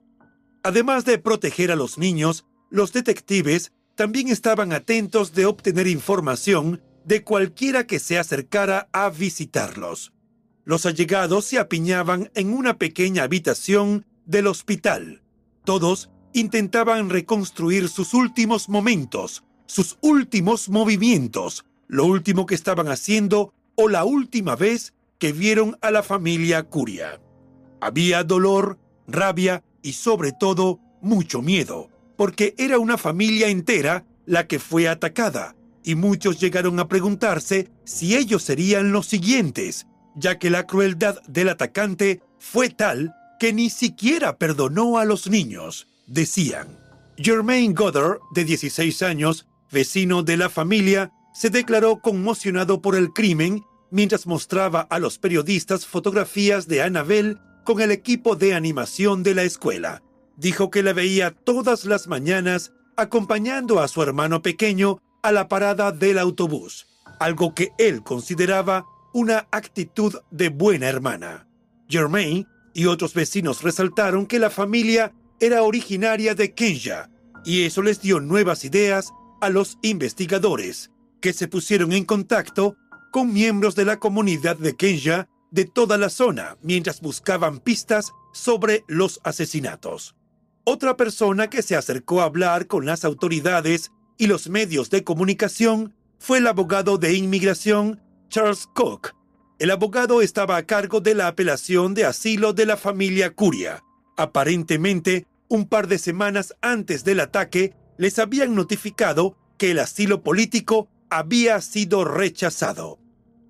Además 0.63 1.05
de 1.05 1.17
proteger 1.17 1.71
a 1.71 1.75
los 1.75 1.97
niños, 1.97 2.45
los 2.69 2.91
detectives 2.91 3.71
también 3.95 4.27
estaban 4.27 4.73
atentos 4.73 5.33
de 5.33 5.45
obtener 5.45 5.87
información 5.87 6.81
de 7.05 7.23
cualquiera 7.23 7.87
que 7.87 7.99
se 7.99 8.19
acercara 8.19 8.89
a 8.91 9.09
visitarlos. 9.09 10.13
Los 10.65 10.85
allegados 10.85 11.45
se 11.45 11.59
apiñaban 11.59 12.31
en 12.35 12.53
una 12.53 12.77
pequeña 12.77 13.23
habitación 13.23 14.05
del 14.25 14.47
hospital. 14.47 15.23
Todos 15.63 16.09
intentaban 16.33 17.09
reconstruir 17.09 17.89
sus 17.89 18.13
últimos 18.13 18.69
momentos, 18.69 19.43
sus 19.65 19.97
últimos 20.01 20.69
movimientos, 20.69 21.65
lo 21.87 22.05
último 22.05 22.45
que 22.45 22.55
estaban 22.55 22.87
haciendo 22.87 23.53
o 23.75 23.89
la 23.89 24.03
última 24.03 24.55
vez 24.55 24.93
que 25.17 25.31
vieron 25.31 25.77
a 25.81 25.89
la 25.89 26.03
familia 26.03 26.63
Curia. 26.63 27.19
Había 27.81 28.23
dolor, 28.23 28.77
rabia 29.07 29.63
y 29.81 29.93
sobre 29.93 30.31
todo 30.31 30.79
mucho 31.01 31.41
miedo, 31.41 31.89
porque 32.17 32.55
era 32.57 32.79
una 32.79 32.98
familia 32.98 33.48
entera 33.48 34.05
la 34.25 34.48
que 34.48 34.59
fue 34.59 34.88
atacada, 34.88 35.55
y 35.83 35.95
muchos 35.95 36.39
llegaron 36.39 36.79
a 36.79 36.88
preguntarse 36.88 37.69
si 37.86 38.15
ellos 38.15 38.43
serían 38.43 38.91
los 38.91 39.07
siguientes, 39.07 39.88
ya 40.15 40.38
que 40.38 40.50
la 40.50 40.67
crueldad 40.67 41.21
del 41.27 41.50
atacante 41.50 42.21
fue 42.38 42.69
tal 42.69 43.13
que 43.39 43.53
ni 43.53 43.69
siquiera 43.69 44.38
perdonó 44.38 44.98
a 44.98 45.05
los 45.05 45.29
niños, 45.29 45.88
decían. 46.07 46.67
Germain 47.17 47.74
Goddard, 47.74 48.19
de 48.33 48.43
16 48.45 49.01
años, 49.01 49.48
vecino 49.71 50.24
de 50.24 50.38
la 50.38 50.50
familia, 50.50 51.12
se 51.33 51.50
declaró 51.50 52.01
conmocionado 52.01 52.81
por 52.81 52.95
el 52.95 53.09
crimen 53.12 53.63
mientras 53.91 54.27
mostraba 54.27 54.81
a 54.81 55.00
los 55.00 55.17
periodistas 55.17 55.86
fotografías 55.86 56.67
de 56.67 56.81
Annabelle 56.81 57.38
con 57.63 57.81
el 57.81 57.91
equipo 57.91 58.35
de 58.35 58.53
animación 58.53 59.23
de 59.23 59.35
la 59.35 59.43
escuela. 59.43 60.01
Dijo 60.37 60.69
que 60.69 60.83
la 60.83 60.93
veía 60.93 61.31
todas 61.31 61.85
las 61.85 62.07
mañanas 62.07 62.73
acompañando 62.95 63.79
a 63.79 63.87
su 63.87 64.01
hermano 64.01 64.41
pequeño 64.41 65.01
a 65.21 65.31
la 65.31 65.47
parada 65.47 65.91
del 65.91 66.17
autobús, 66.17 66.87
algo 67.19 67.53
que 67.53 67.71
él 67.77 68.03
consideraba 68.03 68.85
una 69.13 69.47
actitud 69.51 70.15
de 70.31 70.49
buena 70.49 70.87
hermana. 70.87 71.47
Germain 71.87 72.47
y 72.73 72.85
otros 72.85 73.13
vecinos 73.13 73.63
resaltaron 73.63 74.25
que 74.25 74.39
la 74.39 74.49
familia 74.49 75.13
era 75.39 75.63
originaria 75.63 76.35
de 76.35 76.53
Kenya 76.53 77.09
y 77.45 77.63
eso 77.63 77.81
les 77.81 78.01
dio 78.01 78.19
nuevas 78.19 78.65
ideas 78.65 79.11
a 79.41 79.49
los 79.49 79.77
investigadores, 79.81 80.91
que 81.21 81.33
se 81.33 81.47
pusieron 81.47 81.93
en 81.93 82.05
contacto 82.05 82.75
con 83.11 83.33
miembros 83.33 83.75
de 83.75 83.85
la 83.85 83.97
comunidad 83.97 84.57
de 84.57 84.75
Kenya 84.75 85.27
de 85.51 85.65
toda 85.65 85.97
la 85.97 86.09
zona 86.09 86.57
mientras 86.61 87.01
buscaban 87.01 87.59
pistas 87.59 88.11
sobre 88.33 88.83
los 88.87 89.19
asesinatos. 89.23 90.15
Otra 90.63 90.97
persona 90.97 91.49
que 91.49 91.61
se 91.61 91.75
acercó 91.75 92.21
a 92.21 92.25
hablar 92.25 92.67
con 92.67 92.85
las 92.85 93.03
autoridades 93.03 93.91
y 94.17 94.27
los 94.27 94.49
medios 94.49 94.89
de 94.89 95.03
comunicación 95.03 95.95
fue 96.19 96.39
el 96.39 96.47
abogado 96.47 96.97
de 96.97 97.13
inmigración 97.13 98.01
Charles 98.29 98.67
Cook. 98.75 99.15
El 99.57 99.71
abogado 99.71 100.21
estaba 100.21 100.57
a 100.57 100.63
cargo 100.63 101.01
de 101.01 101.15
la 101.15 101.27
apelación 101.27 101.93
de 101.93 102.05
asilo 102.05 102.53
de 102.53 102.65
la 102.65 102.77
familia 102.77 103.33
Curia. 103.33 103.83
Aparentemente, 104.15 105.25
un 105.47 105.67
par 105.67 105.87
de 105.87 105.97
semanas 105.97 106.55
antes 106.61 107.03
del 107.03 107.19
ataque, 107.19 107.73
les 107.97 108.19
habían 108.19 108.55
notificado 108.55 109.37
que 109.57 109.71
el 109.71 109.79
asilo 109.79 110.21
político 110.21 110.89
había 111.09 111.59
sido 111.61 112.05
rechazado. 112.05 112.99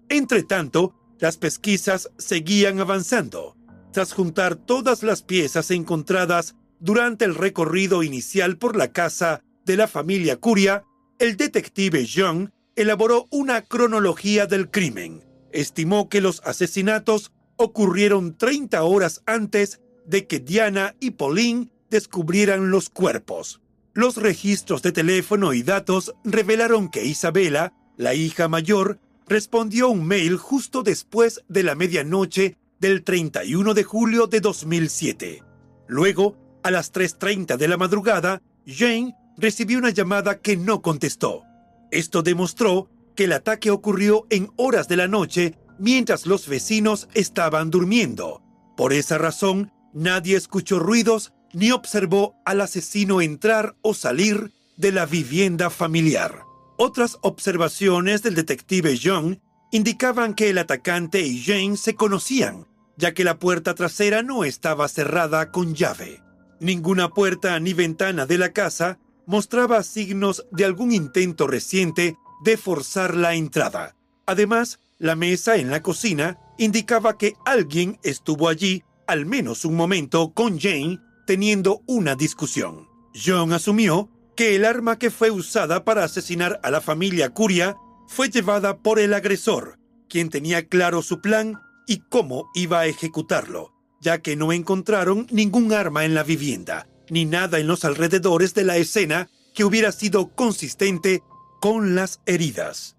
Entre 0.07 0.43
tanto, 0.43 0.95
las 1.19 1.37
pesquisas 1.37 2.09
seguían 2.17 2.79
avanzando. 2.79 3.55
Tras 3.91 4.13
juntar 4.13 4.55
todas 4.55 5.03
las 5.03 5.21
piezas 5.21 5.71
encontradas 5.71 6.55
durante 6.79 7.25
el 7.25 7.35
recorrido 7.35 8.03
inicial 8.03 8.57
por 8.57 8.75
la 8.75 8.91
casa 8.91 9.43
de 9.65 9.77
la 9.77 9.87
familia 9.87 10.37
Curia, 10.37 10.83
el 11.19 11.35
detective 11.35 12.05
Young 12.05 12.49
elaboró 12.75 13.27
una 13.29 13.61
cronología 13.61 14.45
del 14.45 14.69
crimen. 14.71 15.25
Estimó 15.51 16.07
que 16.07 16.21
los 16.21 16.41
asesinatos 16.45 17.31
ocurrieron 17.57 18.37
30 18.37 18.81
horas 18.83 19.21
antes 19.25 19.81
de 20.05 20.27
que 20.27 20.39
Diana 20.39 20.95
y 20.99 21.11
Pauline 21.11 21.69
descubrieran 21.89 22.71
los 22.71 22.89
cuerpos. 22.89 23.61
Los 23.93 24.15
registros 24.15 24.81
de 24.81 24.93
teléfono 24.93 25.53
y 25.53 25.63
datos 25.63 26.13
revelaron 26.23 26.89
que 26.89 27.03
Isabela, 27.03 27.73
la 27.97 28.13
hija 28.13 28.47
mayor, 28.47 28.99
respondió 29.29 29.89
un 29.89 30.05
mail 30.05 30.37
justo 30.37 30.81
después 30.81 31.43
de 31.47 31.61
la 31.61 31.75
medianoche 31.75 32.57
del 32.79 33.03
31 33.03 33.75
de 33.75 33.83
julio 33.83 34.25
de 34.25 34.41
2007. 34.41 35.43
Luego, 35.87 36.35
a 36.63 36.71
las 36.71 36.91
3.30 36.91 37.55
de 37.55 37.67
la 37.67 37.77
madrugada, 37.77 38.41
Jane 38.65 39.15
recibió 39.37 39.77
una 39.77 39.91
llamada 39.91 40.39
que 40.39 40.57
no 40.57 40.81
contestó. 40.81 41.43
Esto 41.91 42.23
demostró 42.23 42.89
que 43.15 43.25
el 43.25 43.33
ataque 43.33 43.69
ocurrió 43.69 44.25
en 44.31 44.49
horas 44.55 44.87
de 44.87 44.97
la 44.97 45.07
noche 45.07 45.55
mientras 45.77 46.25
los 46.25 46.47
vecinos 46.47 47.07
estaban 47.13 47.69
durmiendo. 47.69 48.41
Por 48.75 48.93
esa 48.93 49.19
razón, 49.19 49.71
nadie 49.93 50.37
escuchó 50.37 50.79
ruidos 50.79 51.33
ni 51.53 51.71
observó 51.71 52.35
al 52.45 52.61
asesino 52.61 53.21
entrar 53.21 53.75
o 53.81 53.93
salir 53.93 54.53
de 54.75 54.91
la 54.91 55.05
vivienda 55.05 55.69
familiar. 55.69 56.48
Otras 56.81 57.17
observaciones 57.23 58.23
del 58.23 58.35
detective 58.35 58.95
Young 58.95 59.39
indicaban 59.69 60.33
que 60.33 60.49
el 60.49 60.57
atacante 60.57 61.19
y 61.19 61.43
Jane 61.43 61.75
se 61.75 61.93
conocían, 61.93 62.67
ya 62.95 63.13
que 63.13 63.25
la 63.25 63.37
puerta 63.37 63.75
trasera 63.75 64.23
no 64.23 64.45
estaba 64.45 64.87
cerrada 64.87 65.51
con 65.51 65.75
llave. 65.75 66.23
Ninguna 66.61 67.09
puerta 67.09 67.59
ni 67.59 67.73
ventana 67.73 68.25
de 68.25 68.37
la 68.37 68.53
casa 68.53 68.97
mostraba 69.25 69.83
signos 69.83 70.45
de 70.53 70.63
algún 70.63 70.93
intento 70.93 71.47
reciente 71.47 72.15
de 72.45 72.55
forzar 72.55 73.13
la 73.13 73.35
entrada. 73.35 73.97
Además, 74.25 74.79
la 74.99 75.17
mesa 75.17 75.57
en 75.57 75.71
la 75.71 75.83
cocina 75.83 76.39
indicaba 76.57 77.17
que 77.17 77.33
alguien 77.45 77.99
estuvo 78.03 78.47
allí 78.47 78.85
al 79.05 79.25
menos 79.25 79.65
un 79.65 79.75
momento 79.75 80.31
con 80.33 80.57
Jane 80.57 81.01
teniendo 81.27 81.81
una 81.87 82.15
discusión. 82.15 82.87
John 83.13 83.51
asumió 83.51 84.09
que 84.39 84.55
el 84.55 84.63
arma 84.63 84.97
que 84.97 85.11
fue 85.11 85.31
usada 85.31 85.83
para 85.83 86.05
asesinar 86.05 86.61
a 86.63 86.71
la 86.71 86.79
familia 86.79 87.31
Curia 87.31 87.75
fue 88.07 88.29
llevada 88.29 88.77
por 88.77 88.97
el 88.97 89.13
agresor, 89.13 89.77
quien 90.07 90.29
tenía 90.29 90.65
claro 90.65 91.01
su 91.01 91.19
plan 91.19 91.59
y 91.87 92.03
cómo 92.07 92.49
iba 92.55 92.79
a 92.79 92.85
ejecutarlo, 92.85 93.73
ya 93.99 94.19
que 94.19 94.37
no 94.37 94.53
encontraron 94.53 95.27
ningún 95.29 95.73
arma 95.73 96.05
en 96.05 96.13
la 96.13 96.23
vivienda, 96.23 96.87
ni 97.09 97.25
nada 97.25 97.59
en 97.59 97.67
los 97.67 97.83
alrededores 97.83 98.53
de 98.53 98.63
la 98.63 98.77
escena 98.77 99.29
que 99.53 99.65
hubiera 99.65 99.91
sido 99.91 100.29
consistente 100.29 101.21
con 101.59 101.95
las 101.95 102.21
heridas. 102.25 102.95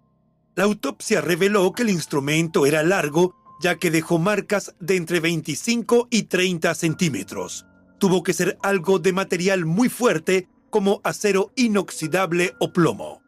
La 0.56 0.64
autopsia 0.64 1.22
reveló 1.22 1.72
que 1.72 1.84
el 1.84 1.88
instrumento 1.88 2.66
era 2.66 2.82
largo, 2.82 3.34
ya 3.62 3.76
que 3.76 3.90
dejó 3.90 4.18
marcas 4.18 4.74
de 4.78 4.96
entre 4.96 5.20
25 5.20 6.08
y 6.10 6.24
30 6.24 6.74
centímetros 6.74 7.64
tuvo 8.00 8.22
que 8.22 8.32
ser 8.32 8.58
algo 8.62 8.98
de 8.98 9.12
material 9.12 9.66
muy 9.66 9.90
fuerte 9.90 10.48
como 10.70 11.00
acero 11.04 11.52
inoxidable 11.56 12.54
o 12.60 12.72
plomo. 12.72 13.22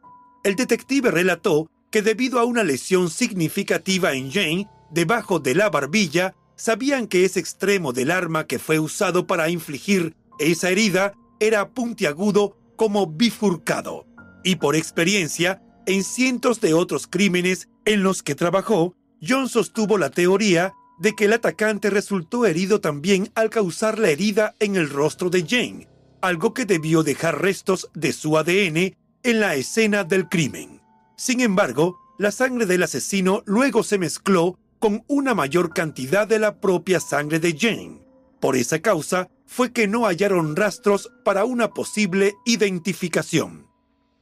El 0.44 0.56
detective 0.56 1.10
relató 1.10 1.70
que 1.90 2.02
debido 2.02 2.40
a 2.40 2.44
una 2.44 2.64
lesión 2.64 3.10
significativa 3.10 4.14
en 4.14 4.30
Jane, 4.32 4.68
debajo 4.90 5.38
de 5.40 5.54
la 5.54 5.68
barbilla, 5.68 6.34
sabían 6.56 7.06
que 7.06 7.24
ese 7.24 7.40
extremo 7.40 7.92
del 7.92 8.10
arma 8.10 8.46
que 8.46 8.58
fue 8.58 8.78
usado 8.78 9.26
para 9.26 9.50
infligir 9.50 10.14
esa 10.38 10.70
herida 10.70 11.14
era 11.38 11.70
puntiagudo 11.70 12.56
como 12.76 13.06
bifurcado. 13.06 14.06
Y 14.44 14.56
por 14.56 14.74
experiencia, 14.74 15.62
en 15.86 16.04
cientos 16.04 16.60
de 16.60 16.74
otros 16.74 17.06
crímenes 17.06 17.68
en 17.84 18.02
los 18.02 18.22
que 18.22 18.34
trabajó, 18.34 18.94
John 19.20 19.48
sostuvo 19.48 19.98
la 19.98 20.10
teoría 20.10 20.72
de 20.98 21.12
que 21.14 21.26
el 21.26 21.32
atacante 21.32 21.90
resultó 21.90 22.46
herido 22.46 22.80
también 22.80 23.30
al 23.34 23.50
causar 23.50 23.98
la 23.98 24.10
herida 24.10 24.54
en 24.60 24.76
el 24.76 24.88
rostro 24.88 25.30
de 25.30 25.44
Jane, 25.46 25.88
algo 26.22 26.54
que 26.54 26.64
debió 26.64 27.02
dejar 27.02 27.42
restos 27.42 27.90
de 27.92 28.12
su 28.12 28.38
ADN 28.38 28.96
en 29.24 29.40
la 29.40 29.56
escena 29.56 30.04
del 30.04 30.28
crimen. 30.28 30.80
Sin 31.16 31.40
embargo, 31.40 31.98
la 32.18 32.30
sangre 32.30 32.64
del 32.64 32.84
asesino 32.84 33.42
luego 33.44 33.82
se 33.82 33.98
mezcló 33.98 34.58
con 34.78 35.04
una 35.08 35.34
mayor 35.34 35.74
cantidad 35.74 36.26
de 36.26 36.38
la 36.38 36.60
propia 36.60 37.00
sangre 37.00 37.38
de 37.38 37.56
Jane. 37.58 38.02
Por 38.40 38.56
esa 38.56 38.80
causa 38.80 39.28
fue 39.46 39.72
que 39.72 39.86
no 39.86 40.06
hallaron 40.06 40.56
rastros 40.56 41.10
para 41.24 41.44
una 41.44 41.70
posible 41.70 42.34
identificación. 42.46 43.66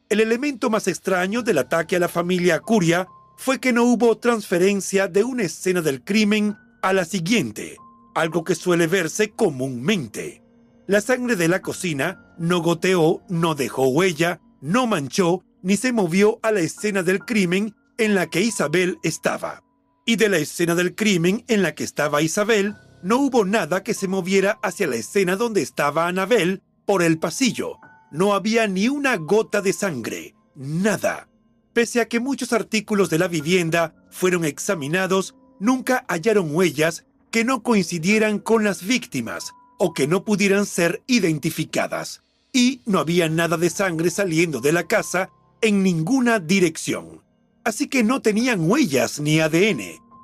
El 0.08 0.20
elemento 0.20 0.70
más 0.70 0.88
extraño 0.88 1.42
del 1.42 1.58
ataque 1.58 1.96
a 1.96 2.00
la 2.00 2.08
familia 2.08 2.60
Curia 2.60 3.06
fue 3.36 3.60
que 3.60 3.72
no 3.72 3.84
hubo 3.84 4.18
transferencia 4.18 5.06
de 5.06 5.22
una 5.24 5.44
escena 5.44 5.82
del 5.82 6.02
crimen 6.02 6.56
a 6.82 6.92
la 6.92 7.04
siguiente, 7.04 7.76
algo 8.14 8.42
que 8.42 8.54
suele 8.54 8.86
verse 8.86 9.30
comúnmente. 9.30 10.42
La 10.90 11.00
sangre 11.00 11.36
de 11.36 11.46
la 11.46 11.62
cocina 11.62 12.34
no 12.36 12.62
goteó, 12.62 13.22
no 13.28 13.54
dejó 13.54 13.86
huella, 13.86 14.40
no 14.60 14.88
manchó 14.88 15.44
ni 15.62 15.76
se 15.76 15.92
movió 15.92 16.40
a 16.42 16.50
la 16.50 16.62
escena 16.62 17.04
del 17.04 17.20
crimen 17.20 17.76
en 17.96 18.16
la 18.16 18.26
que 18.26 18.40
Isabel 18.40 18.98
estaba. 19.04 19.62
Y 20.04 20.16
de 20.16 20.28
la 20.28 20.38
escena 20.38 20.74
del 20.74 20.96
crimen 20.96 21.44
en 21.46 21.62
la 21.62 21.76
que 21.76 21.84
estaba 21.84 22.22
Isabel, 22.22 22.74
no 23.04 23.18
hubo 23.18 23.44
nada 23.44 23.84
que 23.84 23.94
se 23.94 24.08
moviera 24.08 24.58
hacia 24.64 24.88
la 24.88 24.96
escena 24.96 25.36
donde 25.36 25.62
estaba 25.62 26.08
Anabel 26.08 26.60
por 26.86 27.04
el 27.04 27.20
pasillo. 27.20 27.76
No 28.10 28.34
había 28.34 28.66
ni 28.66 28.88
una 28.88 29.14
gota 29.14 29.62
de 29.62 29.72
sangre, 29.72 30.34
nada. 30.56 31.28
Pese 31.72 32.00
a 32.00 32.08
que 32.08 32.18
muchos 32.18 32.52
artículos 32.52 33.10
de 33.10 33.20
la 33.20 33.28
vivienda 33.28 33.94
fueron 34.10 34.44
examinados, 34.44 35.36
nunca 35.60 36.04
hallaron 36.08 36.52
huellas 36.52 37.06
que 37.30 37.44
no 37.44 37.62
coincidieran 37.62 38.40
con 38.40 38.64
las 38.64 38.84
víctimas 38.84 39.52
o 39.82 39.94
que 39.94 40.06
no 40.06 40.24
pudieran 40.24 40.66
ser 40.66 41.02
identificadas. 41.06 42.22
Y 42.52 42.82
no 42.84 42.98
había 42.98 43.30
nada 43.30 43.56
de 43.56 43.70
sangre 43.70 44.10
saliendo 44.10 44.60
de 44.60 44.72
la 44.72 44.86
casa 44.86 45.30
en 45.62 45.82
ninguna 45.82 46.38
dirección. 46.38 47.22
Así 47.64 47.88
que 47.88 48.04
no 48.04 48.20
tenían 48.20 48.70
huellas 48.70 49.20
ni 49.20 49.40
ADN, 49.40 49.80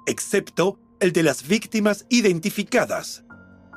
excepto 0.07 0.79
el 1.01 1.13
de 1.13 1.23
las 1.23 1.49
víctimas 1.49 2.05
identificadas, 2.11 3.25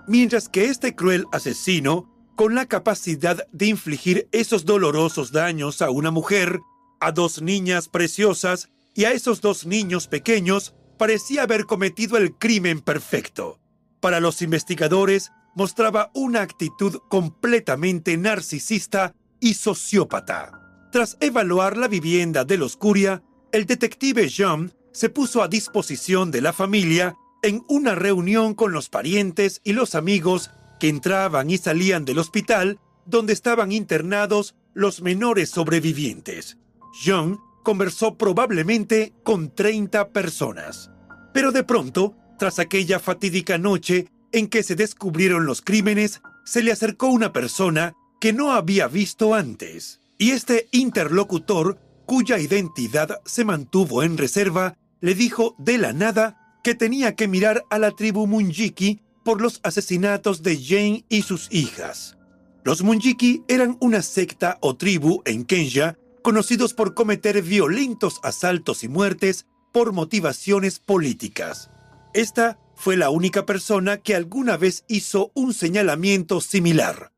mientras 0.08 0.50
que 0.50 0.66
este 0.66 0.96
cruel 0.96 1.26
asesino, 1.32 2.10
con 2.36 2.56
la 2.56 2.66
capacidad 2.66 3.48
de 3.52 3.68
infligir 3.68 4.28
esos 4.32 4.66
dolorosos 4.66 5.32
daños 5.32 5.82
a 5.82 5.92
una 5.92 6.12
mujer, 6.12 6.60
a 7.00 7.12
dos 7.12 7.42
niñas 7.42 7.88
preciosas 7.88 8.70
y 8.96 9.06
a 9.06 9.12
esos 9.12 9.42
dos 9.42 9.66
niños 9.66 10.08
pequeños, 10.08 10.74
parecía 10.98 11.44
haber 11.44 11.66
cometido 11.66 12.18
el 12.18 12.34
crimen 12.34 12.82
perfecto. 12.82 13.60
Para 14.00 14.20
los 14.20 14.42
investigadores, 14.42 15.32
mostraba 15.60 16.10
una 16.14 16.42
actitud 16.42 17.02
completamente 17.10 18.16
narcisista 18.16 19.14
y 19.42 19.56
sociópata. 19.56 20.88
Tras 20.90 21.18
evaluar 21.20 21.76
la 21.76 21.90
vivienda 21.90 22.46
de 22.46 22.58
los 22.58 22.78
Curia, 22.78 23.22
el 23.52 23.66
detective 23.66 24.32
John 24.36 24.74
se 24.94 25.10
puso 25.10 25.44
a 25.44 25.50
disposición 25.50 26.32
de 26.32 26.40
la 26.40 26.54
familia 26.54 27.18
en 27.44 27.62
una 27.68 27.94
reunión 27.94 28.54
con 28.54 28.72
los 28.72 28.88
parientes 28.88 29.60
y 29.66 29.74
los 29.74 29.96
amigos 29.96 30.50
que 30.80 30.88
entraban 30.88 31.50
y 31.50 31.58
salían 31.58 32.06
del 32.06 32.20
hospital 32.20 32.80
donde 33.06 33.34
estaban 33.34 33.74
internados 33.74 34.56
los 34.74 35.02
menores 35.02 35.50
sobrevivientes. 35.50 36.58
John 37.06 37.38
conversó 37.66 38.18
probablemente 38.18 39.12
con 39.24 39.54
30 39.54 40.12
personas. 40.12 40.90
Pero 41.34 41.52
de 41.52 41.66
pronto, 41.66 42.16
tras 42.38 42.60
aquella 42.60 43.00
fatídica 43.00 43.58
noche 43.58 44.08
en 44.32 44.48
que 44.48 44.64
se 44.64 44.76
descubrieron 44.76 45.46
los 45.46 45.62
crímenes, 45.62 46.22
se 46.46 46.64
le 46.64 46.72
acercó 46.72 47.08
una 47.08 47.34
persona 47.34 47.94
que 48.20 48.34
no 48.34 48.52
había 48.52 48.88
visto 48.88 49.34
antes. 49.34 50.00
Y 50.18 50.32
este 50.32 50.68
interlocutor, 50.72 51.80
cuya 52.06 52.40
identidad 52.40 53.22
se 53.26 53.46
mantuvo 53.46 54.04
en 54.04 54.18
reserva, 54.18 54.76
le 55.02 55.16
dijo 55.16 55.56
de 55.58 55.78
la 55.78 55.94
nada 55.94 56.60
que 56.64 56.76
tenía 56.76 57.16
que 57.16 57.28
mirar 57.28 57.64
a 57.70 57.80
la 57.80 57.92
tribu 57.92 58.28
Munjiki 58.28 59.02
por 59.24 59.42
los 59.42 59.60
asesinatos 59.64 60.44
de 60.44 60.62
Jane 60.62 61.06
y 61.08 61.22
sus 61.22 61.48
hijas. 61.52 62.18
Los 62.64 62.84
Munjiki 62.84 63.44
eran 63.48 63.78
una 63.80 64.02
secta 64.02 64.58
o 64.62 64.76
tribu 64.76 65.22
en 65.26 65.46
Kenya 65.46 65.98
conocidos 66.22 66.74
por 66.74 66.94
cometer 66.94 67.42
violentos 67.42 68.20
asaltos 68.24 68.84
y 68.84 68.90
muertes 68.90 69.46
por 69.72 69.94
motivaciones 69.94 70.80
políticas. 70.80 71.70
Esta 72.14 72.60
fue 72.80 72.96
la 72.96 73.10
única 73.10 73.46
persona 73.46 73.98
que 73.98 74.16
alguna 74.16 74.56
vez 74.56 74.86
hizo 74.88 75.34
un 75.34 75.54
señalamiento 75.54 76.40
similar. 76.40 77.12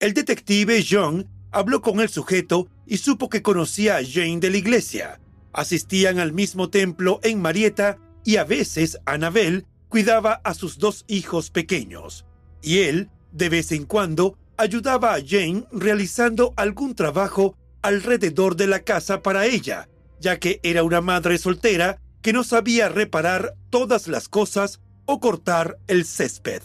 El 0.00 0.14
detective 0.14 0.84
John 0.86 1.28
habló 1.52 1.80
con 1.80 2.00
el 2.00 2.08
sujeto 2.08 2.66
y 2.86 2.96
supo 2.96 3.28
que 3.28 3.40
conocía 3.40 3.98
a 3.98 4.04
Jane 4.04 4.40
de 4.40 4.50
la 4.50 4.56
iglesia. 4.56 5.20
Asistían 5.52 6.18
al 6.18 6.32
mismo 6.32 6.70
templo 6.70 7.20
en 7.22 7.40
Marietta 7.40 7.98
y 8.24 8.38
a 8.38 8.42
veces 8.42 8.98
Annabel 9.06 9.64
cuidaba 9.88 10.40
a 10.42 10.54
sus 10.54 10.76
dos 10.76 11.04
hijos 11.06 11.50
pequeños. 11.50 12.26
Y 12.60 12.78
él, 12.78 13.08
de 13.30 13.48
vez 13.48 13.70
en 13.70 13.84
cuando, 13.84 14.36
ayudaba 14.56 15.14
a 15.14 15.20
Jane 15.24 15.66
realizando 15.70 16.52
algún 16.56 16.96
trabajo 16.96 17.56
alrededor 17.80 18.56
de 18.56 18.66
la 18.66 18.80
casa 18.80 19.22
para 19.22 19.46
ella, 19.46 19.88
ya 20.18 20.40
que 20.40 20.58
era 20.64 20.82
una 20.82 21.00
madre 21.00 21.38
soltera 21.38 22.02
que 22.22 22.32
no 22.32 22.42
sabía 22.42 22.88
reparar 22.88 23.54
todas 23.70 24.08
las 24.08 24.28
cosas 24.28 24.80
o 25.06 25.20
cortar 25.20 25.78
el 25.86 26.04
césped. 26.04 26.62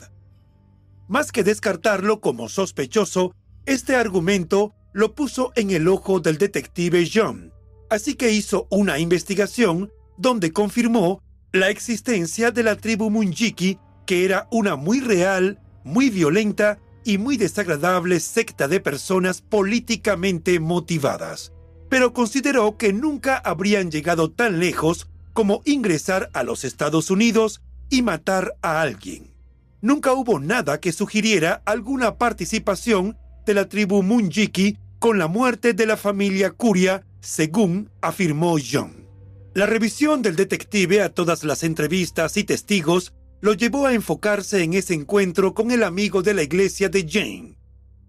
Más 1.07 1.31
que 1.31 1.43
descartarlo 1.43 2.19
como 2.21 2.49
sospechoso, 2.49 3.33
este 3.65 3.95
argumento 3.95 4.73
lo 4.93 5.15
puso 5.15 5.51
en 5.55 5.71
el 5.71 5.87
ojo 5.87 6.19
del 6.19 6.37
detective 6.37 7.09
John, 7.11 7.53
así 7.89 8.15
que 8.15 8.31
hizo 8.31 8.67
una 8.69 8.99
investigación 8.99 9.91
donde 10.17 10.51
confirmó 10.51 11.21
la 11.51 11.69
existencia 11.69 12.51
de 12.51 12.63
la 12.63 12.75
tribu 12.75 13.09
Munjiki, 13.09 13.77
que 14.05 14.25
era 14.25 14.47
una 14.51 14.75
muy 14.75 14.99
real, 14.99 15.59
muy 15.83 16.09
violenta 16.09 16.79
y 17.03 17.17
muy 17.17 17.37
desagradable 17.37 18.19
secta 18.19 18.67
de 18.67 18.79
personas 18.79 19.41
políticamente 19.41 20.59
motivadas, 20.59 21.51
pero 21.89 22.13
consideró 22.13 22.77
que 22.77 22.93
nunca 22.93 23.37
habrían 23.37 23.91
llegado 23.91 24.31
tan 24.31 24.59
lejos 24.59 25.07
como 25.33 25.61
ingresar 25.65 26.29
a 26.33 26.43
los 26.43 26.63
Estados 26.63 27.09
Unidos 27.09 27.61
y 27.91 28.01
matar 28.01 28.55
a 28.63 28.81
alguien. 28.81 29.31
Nunca 29.81 30.13
hubo 30.13 30.39
nada 30.39 30.79
que 30.79 30.91
sugiriera 30.91 31.61
alguna 31.65 32.17
participación 32.17 33.17
de 33.45 33.53
la 33.53 33.67
tribu 33.67 34.01
Munjiki 34.01 34.77
con 34.97 35.19
la 35.19 35.27
muerte 35.27 35.73
de 35.73 35.85
la 35.85 35.97
familia 35.97 36.51
Curia, 36.51 37.05
según 37.19 37.89
afirmó 38.01 38.57
John. 38.59 39.07
La 39.53 39.65
revisión 39.65 40.21
del 40.21 40.35
detective 40.35 41.01
a 41.01 41.09
todas 41.09 41.43
las 41.43 41.63
entrevistas 41.63 42.37
y 42.37 42.43
testigos 42.43 43.13
lo 43.41 43.53
llevó 43.53 43.87
a 43.87 43.93
enfocarse 43.93 44.63
en 44.63 44.73
ese 44.75 44.93
encuentro 44.93 45.53
con 45.53 45.71
el 45.71 45.83
amigo 45.83 46.21
de 46.21 46.33
la 46.33 46.43
iglesia 46.43 46.87
de 46.89 47.07
Jane. 47.09 47.57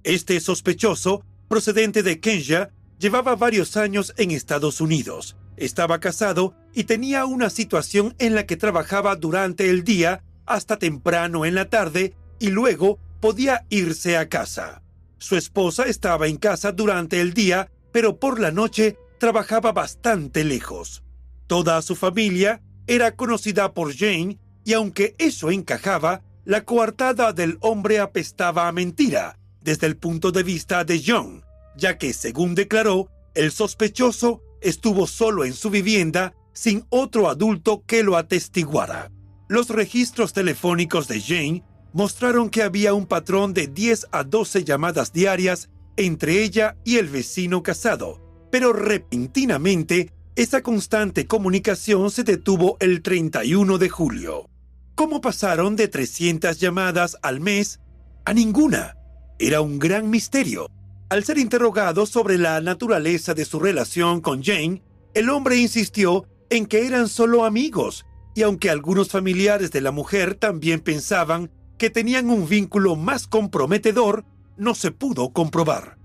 Este 0.05 0.39
sospechoso, 0.41 1.25
procedente 1.49 2.03
de 2.03 2.21
Kenya, 2.21 2.71
llevaba 2.99 3.35
varios 3.35 3.77
años 3.77 4.15
en 4.19 4.31
Estados 4.31 4.81
Unidos, 4.81 5.37
estaba 5.57 5.99
casado 5.99 6.55
y 6.75 6.85
tenía 6.85 7.25
una 7.27 7.51
situación 7.51 8.15
en 8.19 8.35
la 8.35 8.47
que 8.47 8.57
trabajaba 8.57 9.17
durante 9.17 9.69
el 9.71 9.85
día 9.85 10.23
hasta 10.47 10.79
temprano 10.79 11.45
en 11.45 11.55
la 11.55 11.69
tarde 11.69 12.15
y 12.39 12.49
luego 12.49 12.99
podía 13.21 13.65
irse 13.69 14.17
a 14.17 14.29
casa. 14.29 14.83
Su 15.19 15.37
esposa 15.37 15.85
estaba 15.85 16.27
en 16.27 16.37
casa 16.37 16.73
durante 16.73 17.21
el 17.21 17.33
día, 17.33 17.71
pero 17.93 18.19
por 18.19 18.41
la 18.41 18.51
noche 18.51 18.97
trabajaba 19.19 19.73
bastante 19.73 20.43
lejos. 20.45 21.05
Toda 21.47 21.81
su 21.83 21.95
familia 21.95 22.61
era 22.87 23.15
conocida 23.15 23.73
por 23.73 23.95
Jane 23.97 24.39
y 24.65 24.73
aunque 24.73 25.15
eso 25.19 25.51
encajaba, 25.51 26.23
la 26.45 26.65
coartada 26.65 27.33
del 27.33 27.59
hombre 27.61 28.01
apestaba 28.01 28.67
a 28.67 28.73
mentira 28.73 29.39
desde 29.61 29.87
el 29.87 29.97
punto 29.97 30.33
de 30.33 30.43
vista 30.43 30.85
de 30.85 31.01
John, 31.07 31.45
ya 31.77 31.99
que, 31.99 32.13
según 32.13 32.57
declaró, 32.57 33.09
el 33.35 33.53
sospechoso 33.53 34.43
estuvo 34.61 35.07
solo 35.07 35.45
en 35.45 35.53
su 35.55 35.71
vivienda 35.71 36.35
sin 36.53 36.85
otro 36.89 37.29
adulto 37.29 37.85
que 37.87 38.03
lo 38.03 38.17
atestiguara. 38.17 39.11
Los 39.49 39.69
registros 39.71 40.33
telefónicos 40.33 41.09
de 41.09 41.21
Jane 41.21 41.65
mostraron 41.93 42.51
que 42.51 42.63
había 42.63 42.95
un 42.95 43.07
patrón 43.07 43.55
de 43.55 43.67
10 43.67 44.09
a 44.13 44.25
12 44.25 44.65
llamadas 44.65 45.13
diarias 45.13 45.69
entre 45.97 46.43
ella 46.43 46.77
y 46.85 46.97
el 46.97 47.09
vecino 47.09 47.63
casado, 47.63 48.21
pero 48.51 48.73
repentinamente 48.73 50.11
esa 50.35 50.63
constante 50.63 51.27
comunicación 51.27 52.11
se 52.11 52.25
detuvo 52.25 52.79
el 52.81 53.03
31 53.03 53.77
de 53.77 53.89
julio. 53.91 54.49
¿Cómo 54.95 55.21
pasaron 55.21 55.77
de 55.77 55.89
300 55.89 56.59
llamadas 56.59 57.19
al 57.23 57.41
mes 57.41 57.81
a 58.25 58.33
ninguna? 58.33 58.97
Era 59.39 59.61
un 59.61 59.79
gran 59.79 60.09
misterio. 60.09 60.71
Al 61.11 61.25
ser 61.25 61.37
interrogado 61.37 62.07
sobre 62.07 62.39
la 62.39 62.61
naturaleza 62.63 63.35
de 63.35 63.45
su 63.45 63.61
relación 63.61 64.23
con 64.23 64.43
Jane, 64.43 64.83
el 65.13 65.29
hombre 65.29 65.59
insistió 65.59 66.27
en 66.53 66.67
que 66.67 66.87
eran 66.87 67.09
solo 67.09 67.47
amigos, 67.47 68.05
y 68.35 68.43
aunque 68.43 68.69
algunos 68.69 69.09
familiares 69.09 69.71
de 69.71 69.81
la 69.81 69.91
mujer 69.91 70.35
también 70.35 70.81
pensaban 70.81 71.51
que 71.79 71.89
tenían 71.89 72.29
un 72.29 72.47
vínculo 72.47 72.95
más 72.95 73.27
comprometedor, 73.27 74.27
no 74.59 74.75
se 74.75 74.91
pudo 74.91 75.33
comprobar. 75.33 75.97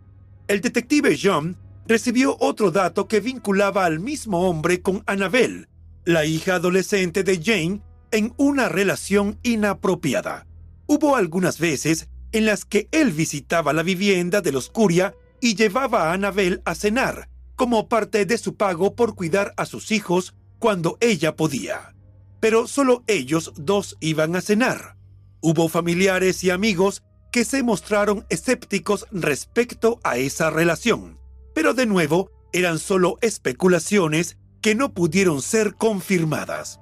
El 0.48 0.62
detective 0.62 1.20
John 1.22 1.58
recibió 1.86 2.38
otro 2.40 2.72
dato 2.72 3.10
que 3.10 3.20
vinculaba 3.20 3.84
al 3.84 4.00
mismo 4.00 4.48
hombre 4.48 4.82
con 4.82 5.04
Annabel, 5.06 5.68
la 6.06 6.24
hija 6.24 6.56
adolescente 6.56 7.26
de 7.26 7.42
Jane, 7.44 7.82
en 8.12 8.34
una 8.38 8.70
relación 8.70 9.38
inapropiada. 9.44 10.48
Hubo 10.86 11.18
algunas 11.18 11.60
veces 11.60 12.08
en 12.32 12.46
las 12.46 12.64
que 12.64 12.88
él 12.94 13.12
visitaba 13.12 13.74
la 13.74 13.84
vivienda 13.84 14.40
de 14.40 14.54
los 14.54 14.70
Curia 14.70 15.14
y 15.42 15.56
llevaba 15.56 16.10
a 16.10 16.14
Anabel 16.14 16.62
a 16.64 16.74
cenar, 16.74 17.28
como 17.58 17.90
parte 17.90 18.26
de 18.26 18.38
su 18.38 18.56
pago 18.56 18.96
por 18.96 19.16
cuidar 19.16 19.54
a 19.58 19.66
sus 19.66 19.92
hijos 19.92 20.37
cuando 20.60 20.98
ella 21.00 21.36
podía. 21.36 21.96
Pero 22.40 22.68
solo 22.68 23.04
ellos 23.08 23.54
dos 23.56 23.98
iban 24.00 24.36
a 24.36 24.42
cenar. 24.42 24.98
Hubo 25.42 25.70
familiares 25.70 26.44
y 26.44 26.50
amigos 26.50 27.04
que 27.32 27.46
se 27.46 27.64
mostraron 27.64 28.26
escépticos 28.30 29.06
respecto 29.12 30.00
a 30.04 30.18
esa 30.18 30.50
relación, 30.50 31.20
pero 31.54 31.74
de 31.74 31.86
nuevo 31.86 32.32
eran 32.54 32.80
solo 32.80 33.18
especulaciones 33.22 34.38
que 34.62 34.76
no 34.76 34.94
pudieron 34.94 35.42
ser 35.42 35.76
confirmadas. 35.76 36.80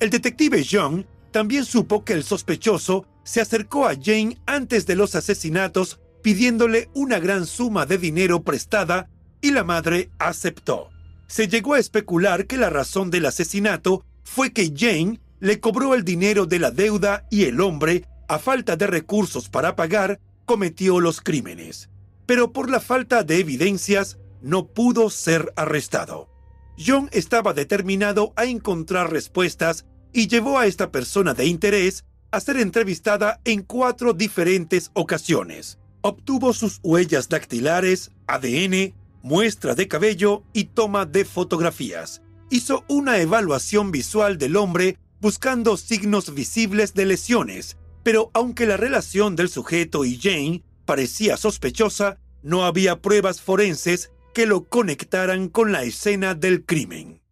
El 0.00 0.10
detective 0.10 0.62
Young 0.62 1.04
también 1.30 1.64
supo 1.64 2.04
que 2.04 2.12
el 2.12 2.22
sospechoso 2.22 3.06
se 3.24 3.40
acercó 3.40 3.86
a 3.86 3.94
Jane 3.94 4.38
antes 4.46 4.86
de 4.86 4.96
los 4.96 5.14
asesinatos 5.14 6.00
pidiéndole 6.22 6.88
una 6.94 7.18
gran 7.18 7.46
suma 7.46 7.86
de 7.86 7.98
dinero 7.98 8.42
prestada 8.42 9.10
y 9.40 9.50
la 9.50 9.64
madre 9.64 10.10
aceptó. 10.18 10.91
Se 11.32 11.48
llegó 11.48 11.72
a 11.72 11.78
especular 11.78 12.46
que 12.46 12.58
la 12.58 12.68
razón 12.68 13.10
del 13.10 13.24
asesinato 13.24 14.04
fue 14.22 14.52
que 14.52 14.70
Jane 14.76 15.18
le 15.40 15.60
cobró 15.60 15.94
el 15.94 16.04
dinero 16.04 16.44
de 16.44 16.58
la 16.58 16.70
deuda 16.70 17.26
y 17.30 17.44
el 17.44 17.62
hombre, 17.62 18.04
a 18.28 18.38
falta 18.38 18.76
de 18.76 18.86
recursos 18.86 19.48
para 19.48 19.74
pagar, 19.74 20.20
cometió 20.44 21.00
los 21.00 21.22
crímenes. 21.22 21.88
Pero 22.26 22.52
por 22.52 22.68
la 22.68 22.80
falta 22.80 23.24
de 23.24 23.38
evidencias, 23.38 24.18
no 24.42 24.66
pudo 24.66 25.08
ser 25.08 25.54
arrestado. 25.56 26.28
John 26.76 27.08
estaba 27.12 27.54
determinado 27.54 28.34
a 28.36 28.44
encontrar 28.44 29.10
respuestas 29.10 29.86
y 30.12 30.28
llevó 30.28 30.58
a 30.58 30.66
esta 30.66 30.92
persona 30.92 31.32
de 31.32 31.46
interés 31.46 32.04
a 32.30 32.40
ser 32.40 32.58
entrevistada 32.58 33.40
en 33.46 33.62
cuatro 33.62 34.12
diferentes 34.12 34.90
ocasiones. 34.92 35.78
Obtuvo 36.02 36.52
sus 36.52 36.78
huellas 36.82 37.30
dactilares, 37.30 38.10
ADN, 38.26 38.92
muestra 39.22 39.74
de 39.74 39.88
cabello 39.88 40.42
y 40.52 40.64
toma 40.64 41.06
de 41.06 41.24
fotografías. 41.24 42.22
Hizo 42.50 42.84
una 42.88 43.18
evaluación 43.18 43.90
visual 43.90 44.38
del 44.38 44.56
hombre 44.56 44.98
buscando 45.20 45.76
signos 45.76 46.34
visibles 46.34 46.94
de 46.94 47.06
lesiones, 47.06 47.76
pero 48.02 48.30
aunque 48.34 48.66
la 48.66 48.76
relación 48.76 49.36
del 49.36 49.48
sujeto 49.48 50.04
y 50.04 50.18
Jane 50.20 50.62
parecía 50.84 51.36
sospechosa, 51.36 52.18
no 52.42 52.64
había 52.64 53.00
pruebas 53.00 53.40
forenses 53.40 54.10
que 54.34 54.46
lo 54.46 54.64
conectaran 54.64 55.48
con 55.48 55.72
la 55.72 55.84
escena 55.84 56.34
del 56.34 56.64
crimen. 56.64 57.22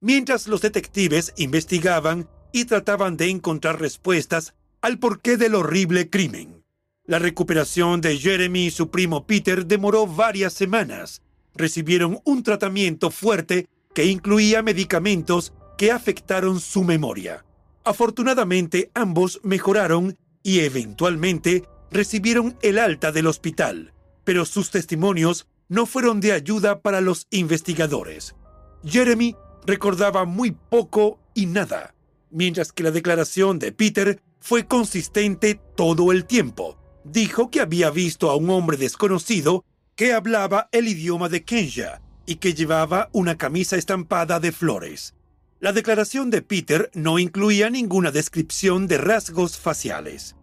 Mientras 0.00 0.46
los 0.46 0.60
detectives 0.60 1.32
investigaban 1.36 2.28
y 2.52 2.66
trataban 2.66 3.16
de 3.16 3.30
encontrar 3.30 3.80
respuestas 3.80 4.54
al 4.80 4.98
porqué 4.98 5.36
del 5.36 5.54
horrible 5.54 6.08
crimen. 6.10 6.64
La 7.04 7.18
recuperación 7.18 8.00
de 8.00 8.18
Jeremy 8.18 8.66
y 8.66 8.70
su 8.70 8.90
primo 8.90 9.26
Peter 9.26 9.66
demoró 9.66 10.06
varias 10.06 10.52
semanas. 10.52 11.22
Recibieron 11.58 12.20
un 12.24 12.44
tratamiento 12.44 13.10
fuerte 13.10 13.66
que 13.92 14.04
incluía 14.04 14.62
medicamentos 14.62 15.52
que 15.76 15.90
afectaron 15.90 16.60
su 16.60 16.84
memoria. 16.84 17.44
Afortunadamente 17.84 18.90
ambos 18.94 19.40
mejoraron 19.42 20.16
y 20.44 20.60
eventualmente 20.60 21.64
recibieron 21.90 22.56
el 22.62 22.78
alta 22.78 23.10
del 23.10 23.26
hospital, 23.26 23.92
pero 24.22 24.44
sus 24.44 24.70
testimonios 24.70 25.48
no 25.68 25.84
fueron 25.84 26.20
de 26.20 26.32
ayuda 26.32 26.80
para 26.80 27.00
los 27.00 27.26
investigadores. 27.30 28.36
Jeremy 28.84 29.34
recordaba 29.66 30.24
muy 30.26 30.52
poco 30.52 31.18
y 31.34 31.46
nada, 31.46 31.92
mientras 32.30 32.70
que 32.70 32.84
la 32.84 32.92
declaración 32.92 33.58
de 33.58 33.72
Peter 33.72 34.22
fue 34.38 34.66
consistente 34.66 35.60
todo 35.76 36.12
el 36.12 36.24
tiempo. 36.24 36.78
Dijo 37.04 37.50
que 37.50 37.60
había 37.60 37.90
visto 37.90 38.30
a 38.30 38.36
un 38.36 38.48
hombre 38.50 38.76
desconocido 38.76 39.64
que 39.98 40.12
hablaba 40.12 40.68
el 40.70 40.86
idioma 40.86 41.28
de 41.28 41.42
Kenya 41.42 42.00
y 42.24 42.36
que 42.36 42.54
llevaba 42.54 43.10
una 43.12 43.36
camisa 43.36 43.76
estampada 43.76 44.38
de 44.38 44.52
flores. 44.52 45.16
La 45.58 45.72
declaración 45.72 46.30
de 46.30 46.40
Peter 46.40 46.88
no 46.94 47.18
incluía 47.18 47.68
ninguna 47.68 48.12
descripción 48.12 48.86
de 48.86 48.98
rasgos 48.98 49.58
faciales. 49.58 50.36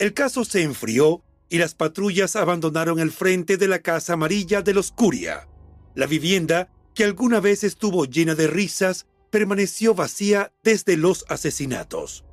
El 0.00 0.12
caso 0.12 0.44
se 0.44 0.64
enfrió 0.64 1.22
y 1.48 1.58
las 1.58 1.76
patrullas 1.76 2.34
abandonaron 2.34 2.98
el 2.98 3.12
frente 3.12 3.56
de 3.56 3.68
la 3.68 3.78
Casa 3.78 4.14
Amarilla 4.14 4.62
de 4.62 4.74
los 4.74 4.90
Curia. 4.90 5.46
La 5.94 6.06
vivienda, 6.06 6.68
que 6.92 7.04
alguna 7.04 7.38
vez 7.38 7.62
estuvo 7.62 8.06
llena 8.06 8.34
de 8.34 8.48
risas, 8.48 9.06
permaneció 9.30 9.94
vacía 9.94 10.52
desde 10.64 10.96
los 10.96 11.24
asesinatos. 11.28 12.24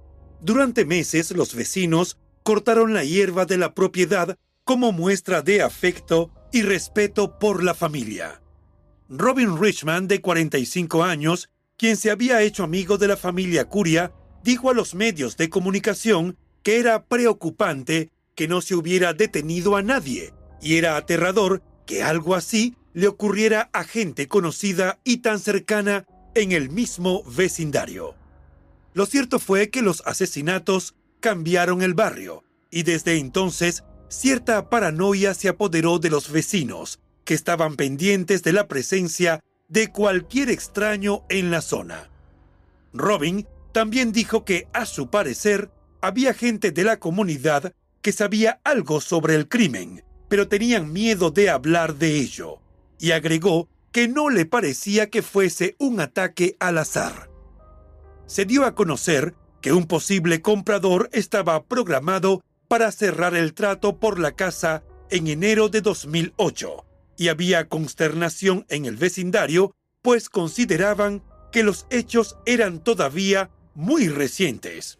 Durante 0.42 0.86
meses 0.86 1.30
los 1.30 1.54
vecinos 1.54 2.18
cortaron 2.42 2.96
la 2.96 3.04
hierba 3.04 3.46
de 3.46 3.58
la 3.58 3.76
propiedad 3.76 4.40
como 4.64 4.92
muestra 4.92 5.44
de 5.44 5.62
afecto 5.62 6.32
y 6.54 6.62
respeto 6.62 7.40
por 7.40 7.64
la 7.64 7.74
familia. 7.74 8.40
Robin 9.10 9.60
Richman, 9.60 10.08
de 10.08 10.22
45 10.22 11.04
años, 11.04 11.50
quien 11.78 11.98
se 11.98 12.12
había 12.12 12.42
hecho 12.44 12.64
amigo 12.64 12.98
de 12.98 13.08
la 13.08 13.18
familia 13.18 13.66
Curia, 13.66 14.14
dijo 14.44 14.70
a 14.70 14.74
los 14.74 14.94
medios 14.94 15.36
de 15.36 15.50
comunicación 15.50 16.38
que 16.62 16.80
era 16.80 17.06
preocupante 17.06 18.12
que 18.36 18.48
no 18.48 18.62
se 18.62 18.76
hubiera 18.76 19.14
detenido 19.14 19.76
a 19.76 19.82
nadie 19.82 20.34
y 20.62 20.78
era 20.78 20.96
aterrador 20.96 21.64
que 21.86 22.04
algo 22.04 22.36
así 22.36 22.76
le 22.94 23.08
ocurriera 23.08 23.72
a 23.74 23.84
gente 23.84 24.28
conocida 24.28 25.00
y 25.04 25.18
tan 25.18 25.40
cercana 25.40 26.06
en 26.36 26.52
el 26.52 26.70
mismo 26.70 27.24
vecindario. 27.24 28.16
Lo 28.94 29.08
cierto 29.08 29.40
fue 29.40 29.72
que 29.72 29.82
los 29.82 30.04
asesinatos 30.06 30.94
cambiaron 31.20 31.82
el 31.82 31.96
barrio 31.96 32.44
y 32.70 32.84
desde 32.84 33.18
entonces 33.18 33.84
cierta 34.14 34.70
paranoia 34.70 35.34
se 35.34 35.50
apoderó 35.50 36.00
de 36.00 36.10
los 36.10 36.32
vecinos, 36.32 37.00
que 37.26 37.34
estaban 37.34 37.76
pendientes 37.76 38.44
de 38.44 38.54
la 38.54 38.68
presencia 38.68 39.42
de 39.68 39.92
cualquier 39.92 40.50
extraño 40.50 41.24
en 41.30 41.52
la 41.52 41.62
zona. 41.62 42.10
Robin 42.94 43.48
también 43.72 44.12
dijo 44.12 44.46
que, 44.46 44.68
a 44.74 44.86
su 44.86 45.10
parecer, 45.10 45.72
había 46.02 46.34
gente 46.34 46.72
de 46.72 46.84
la 46.84 47.00
comunidad 47.00 47.74
que 48.02 48.12
sabía 48.12 48.60
algo 48.64 49.02
sobre 49.02 49.36
el 49.36 49.48
crimen, 49.48 50.04
pero 50.28 50.48
tenían 50.48 50.94
miedo 50.94 51.32
de 51.32 51.50
hablar 51.50 51.96
de 51.96 52.18
ello, 52.18 52.60
y 53.00 53.12
agregó 53.12 53.68
que 53.92 54.08
no 54.08 54.30
le 54.30 54.46
parecía 54.46 55.10
que 55.10 55.22
fuese 55.22 55.76
un 55.80 56.00
ataque 56.00 56.56
al 56.60 56.78
azar. 56.78 57.30
Se 58.28 58.46
dio 58.46 58.66
a 58.66 58.76
conocer 58.76 59.34
que 59.62 59.74
un 59.74 59.86
posible 59.86 60.42
comprador 60.42 61.10
estaba 61.14 61.64
programado 61.64 62.44
para 62.74 62.92
cerrar 62.92 63.36
el 63.36 63.54
trato 63.54 64.00
por 64.00 64.18
la 64.18 64.32
casa 64.32 64.84
en 65.12 65.28
enero 65.28 65.70
de 65.70 65.82
2008, 65.82 66.84
y 67.18 67.28
había 67.28 67.70
consternación 67.70 68.66
en 68.68 68.86
el 68.86 68.96
vecindario, 68.96 69.76
pues 70.02 70.28
consideraban 70.28 71.22
que 71.52 71.62
los 71.62 71.86
hechos 71.92 72.36
eran 72.48 72.84
todavía 72.84 73.52
muy 73.76 74.08
recientes. 74.08 74.98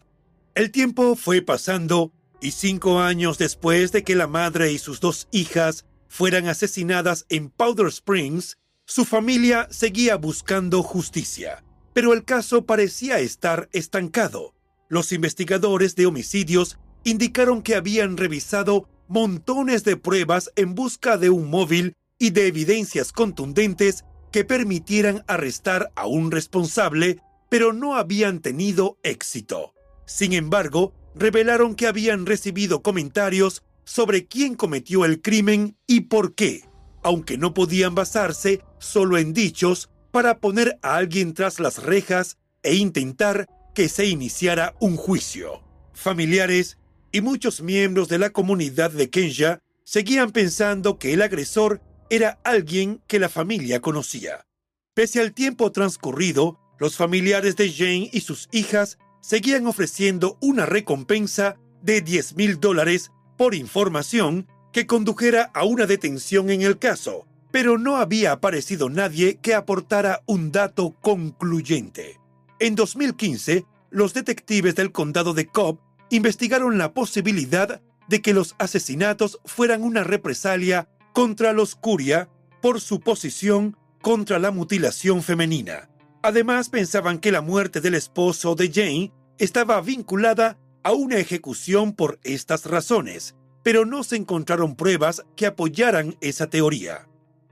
El 0.54 0.70
tiempo 0.70 1.16
fue 1.16 1.42
pasando 1.42 2.12
y 2.40 2.52
cinco 2.52 3.00
años 3.00 3.38
después 3.38 3.90
de 3.90 4.04
que 4.04 4.14
la 4.14 4.28
madre 4.28 4.70
y 4.70 4.78
sus 4.78 5.00
dos 5.00 5.26
hijas 5.32 5.84
fueran 6.06 6.46
asesinadas 6.46 7.26
en 7.28 7.50
Powder 7.50 7.88
Springs, 7.88 8.56
su 8.86 9.04
familia 9.04 9.66
seguía 9.72 10.14
buscando 10.14 10.84
justicia. 10.84 11.64
Pero 11.92 12.12
el 12.12 12.24
caso 12.24 12.66
parecía 12.66 13.18
estar 13.18 13.68
estancado. 13.72 14.54
Los 14.88 15.10
investigadores 15.10 15.96
de 15.96 16.06
homicidios 16.06 16.78
indicaron 17.04 17.62
que 17.62 17.74
habían 17.74 18.16
revisado 18.16 18.88
montones 19.06 19.84
de 19.84 19.96
pruebas 19.96 20.50
en 20.56 20.74
busca 20.74 21.16
de 21.18 21.30
un 21.30 21.48
móvil 21.50 21.94
y 22.18 22.30
de 22.30 22.46
evidencias 22.46 23.12
contundentes 23.12 24.04
que 24.32 24.44
permitieran 24.44 25.22
arrestar 25.28 25.92
a 25.94 26.06
un 26.06 26.30
responsable, 26.30 27.20
pero 27.48 27.72
no 27.72 27.96
habían 27.96 28.40
tenido 28.40 28.98
éxito. 29.02 29.74
Sin 30.06 30.32
embargo, 30.32 30.92
revelaron 31.14 31.74
que 31.74 31.86
habían 31.86 32.26
recibido 32.26 32.82
comentarios 32.82 33.62
sobre 33.84 34.26
quién 34.26 34.54
cometió 34.54 35.04
el 35.04 35.20
crimen 35.20 35.76
y 35.86 36.02
por 36.02 36.34
qué, 36.34 36.64
aunque 37.02 37.38
no 37.38 37.54
podían 37.54 37.94
basarse 37.94 38.62
solo 38.78 39.18
en 39.18 39.34
dichos 39.34 39.90
para 40.10 40.38
poner 40.38 40.78
a 40.82 40.96
alguien 40.96 41.34
tras 41.34 41.60
las 41.60 41.82
rejas 41.82 42.38
e 42.62 42.74
intentar 42.74 43.46
que 43.74 43.88
se 43.88 44.06
iniciara 44.06 44.74
un 44.80 44.96
juicio. 44.96 45.62
Familiares 45.92 46.78
y 47.14 47.20
muchos 47.20 47.62
miembros 47.62 48.08
de 48.08 48.18
la 48.18 48.30
comunidad 48.30 48.90
de 48.90 49.08
Kenya 49.08 49.60
seguían 49.84 50.32
pensando 50.32 50.98
que 50.98 51.12
el 51.12 51.22
agresor 51.22 51.80
era 52.10 52.40
alguien 52.42 53.02
que 53.06 53.20
la 53.20 53.28
familia 53.28 53.80
conocía. 53.80 54.46
Pese 54.94 55.20
al 55.20 55.32
tiempo 55.32 55.70
transcurrido, 55.70 56.58
los 56.80 56.96
familiares 56.96 57.54
de 57.54 57.72
Jane 57.72 58.10
y 58.12 58.22
sus 58.22 58.48
hijas 58.50 58.98
seguían 59.20 59.68
ofreciendo 59.68 60.38
una 60.40 60.66
recompensa 60.66 61.54
de 61.82 62.00
10 62.00 62.34
mil 62.34 62.58
dólares 62.58 63.12
por 63.38 63.54
información 63.54 64.48
que 64.72 64.88
condujera 64.88 65.52
a 65.54 65.62
una 65.62 65.86
detención 65.86 66.50
en 66.50 66.62
el 66.62 66.80
caso, 66.80 67.28
pero 67.52 67.78
no 67.78 67.94
había 67.94 68.32
aparecido 68.32 68.90
nadie 68.90 69.38
que 69.40 69.54
aportara 69.54 70.24
un 70.26 70.50
dato 70.50 70.96
concluyente. 71.00 72.18
En 72.58 72.74
2015, 72.74 73.66
los 73.90 74.14
detectives 74.14 74.74
del 74.74 74.90
condado 74.90 75.32
de 75.32 75.46
Cobb 75.46 75.78
investigaron 76.14 76.78
la 76.78 76.94
posibilidad 76.94 77.82
de 78.06 78.22
que 78.22 78.34
los 78.34 78.54
asesinatos 78.58 79.40
fueran 79.44 79.82
una 79.82 80.04
represalia 80.04 80.88
contra 81.12 81.52
los 81.52 81.74
Curia 81.74 82.28
por 82.62 82.80
su 82.80 83.00
posición 83.00 83.76
contra 84.00 84.38
la 84.38 84.52
mutilación 84.52 85.24
femenina. 85.24 85.88
Además, 86.22 86.68
pensaban 86.68 87.18
que 87.18 87.32
la 87.32 87.40
muerte 87.40 87.80
del 87.80 87.94
esposo 87.94 88.54
de 88.54 88.70
Jane 88.72 89.12
estaba 89.38 89.80
vinculada 89.80 90.56
a 90.84 90.92
una 90.92 91.16
ejecución 91.16 91.92
por 91.94 92.20
estas 92.22 92.66
razones, 92.66 93.34
pero 93.64 93.84
no 93.84 94.04
se 94.04 94.14
encontraron 94.14 94.76
pruebas 94.76 95.24
que 95.34 95.46
apoyaran 95.46 96.16
esa 96.20 96.48
teoría. 96.48 97.08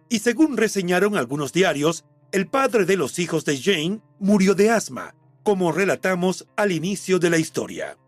Y 0.08 0.20
según 0.20 0.56
reseñaron 0.56 1.16
algunos 1.16 1.52
diarios, 1.52 2.04
el 2.30 2.46
padre 2.46 2.84
de 2.84 2.96
los 2.96 3.18
hijos 3.18 3.44
de 3.44 3.60
Jane 3.60 4.00
murió 4.20 4.54
de 4.54 4.70
asma, 4.70 5.16
como 5.42 5.72
relatamos 5.72 6.46
al 6.56 6.70
inicio 6.70 7.18
de 7.18 7.30
la 7.30 7.38
historia. 7.38 7.98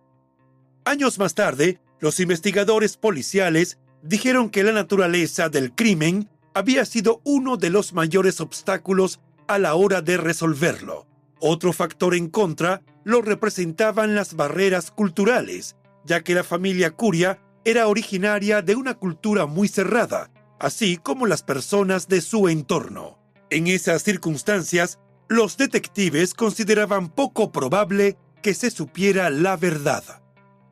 Años 0.86 1.18
más 1.18 1.34
tarde, 1.34 1.80
los 1.98 2.20
investigadores 2.20 2.98
policiales 2.98 3.78
dijeron 4.02 4.50
que 4.50 4.62
la 4.62 4.72
naturaleza 4.72 5.48
del 5.48 5.74
crimen 5.74 6.28
había 6.52 6.84
sido 6.84 7.22
uno 7.24 7.56
de 7.56 7.70
los 7.70 7.94
mayores 7.94 8.40
obstáculos 8.40 9.18
a 9.48 9.58
la 9.58 9.74
hora 9.76 10.02
de 10.02 10.18
resolverlo. 10.18 11.06
Otro 11.40 11.72
factor 11.72 12.14
en 12.14 12.28
contra 12.28 12.82
lo 13.02 13.22
representaban 13.22 14.14
las 14.14 14.34
barreras 14.34 14.90
culturales, 14.90 15.76
ya 16.04 16.22
que 16.22 16.34
la 16.34 16.44
familia 16.44 16.90
Curia 16.90 17.40
era 17.64 17.88
originaria 17.88 18.60
de 18.60 18.76
una 18.76 18.92
cultura 18.92 19.46
muy 19.46 19.68
cerrada, 19.68 20.30
así 20.60 20.98
como 20.98 21.26
las 21.26 21.42
personas 21.42 22.08
de 22.08 22.20
su 22.20 22.48
entorno. 22.48 23.18
En 23.48 23.68
esas 23.68 24.02
circunstancias, 24.02 24.98
los 25.28 25.56
detectives 25.56 26.34
consideraban 26.34 27.08
poco 27.08 27.52
probable 27.52 28.18
que 28.42 28.52
se 28.52 28.70
supiera 28.70 29.30
la 29.30 29.56
verdad. 29.56 30.23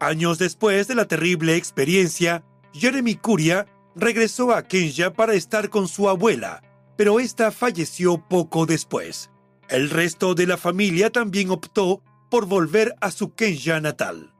Años 0.03 0.37
después 0.37 0.89
de 0.89 0.97
la 0.97 1.07
terrible 1.07 1.55
experiencia, 1.55 2.43
Jeremy 2.73 3.15
Curia 3.15 3.69
regresó 3.95 4.51
a 4.51 4.65
Kenya 4.65 5.13
para 5.13 5.35
estar 5.35 5.71
con 5.71 5.87
su 5.87 6.09
abuela, 6.09 6.61
pero 6.97 7.21
esta 7.21 7.53
falleció 7.53 8.19
poco 8.19 8.67
después. 8.67 9.31
El 9.69 9.91
resto 9.91 10.35
de 10.35 10.49
la 10.49 10.57
familia 10.57 11.11
también 11.11 11.51
optó 11.51 12.03
por 12.33 12.47
volver 12.47 12.97
a 13.01 13.13
su 13.13 13.35
Kenya 13.35 13.81
natal. 13.81 14.35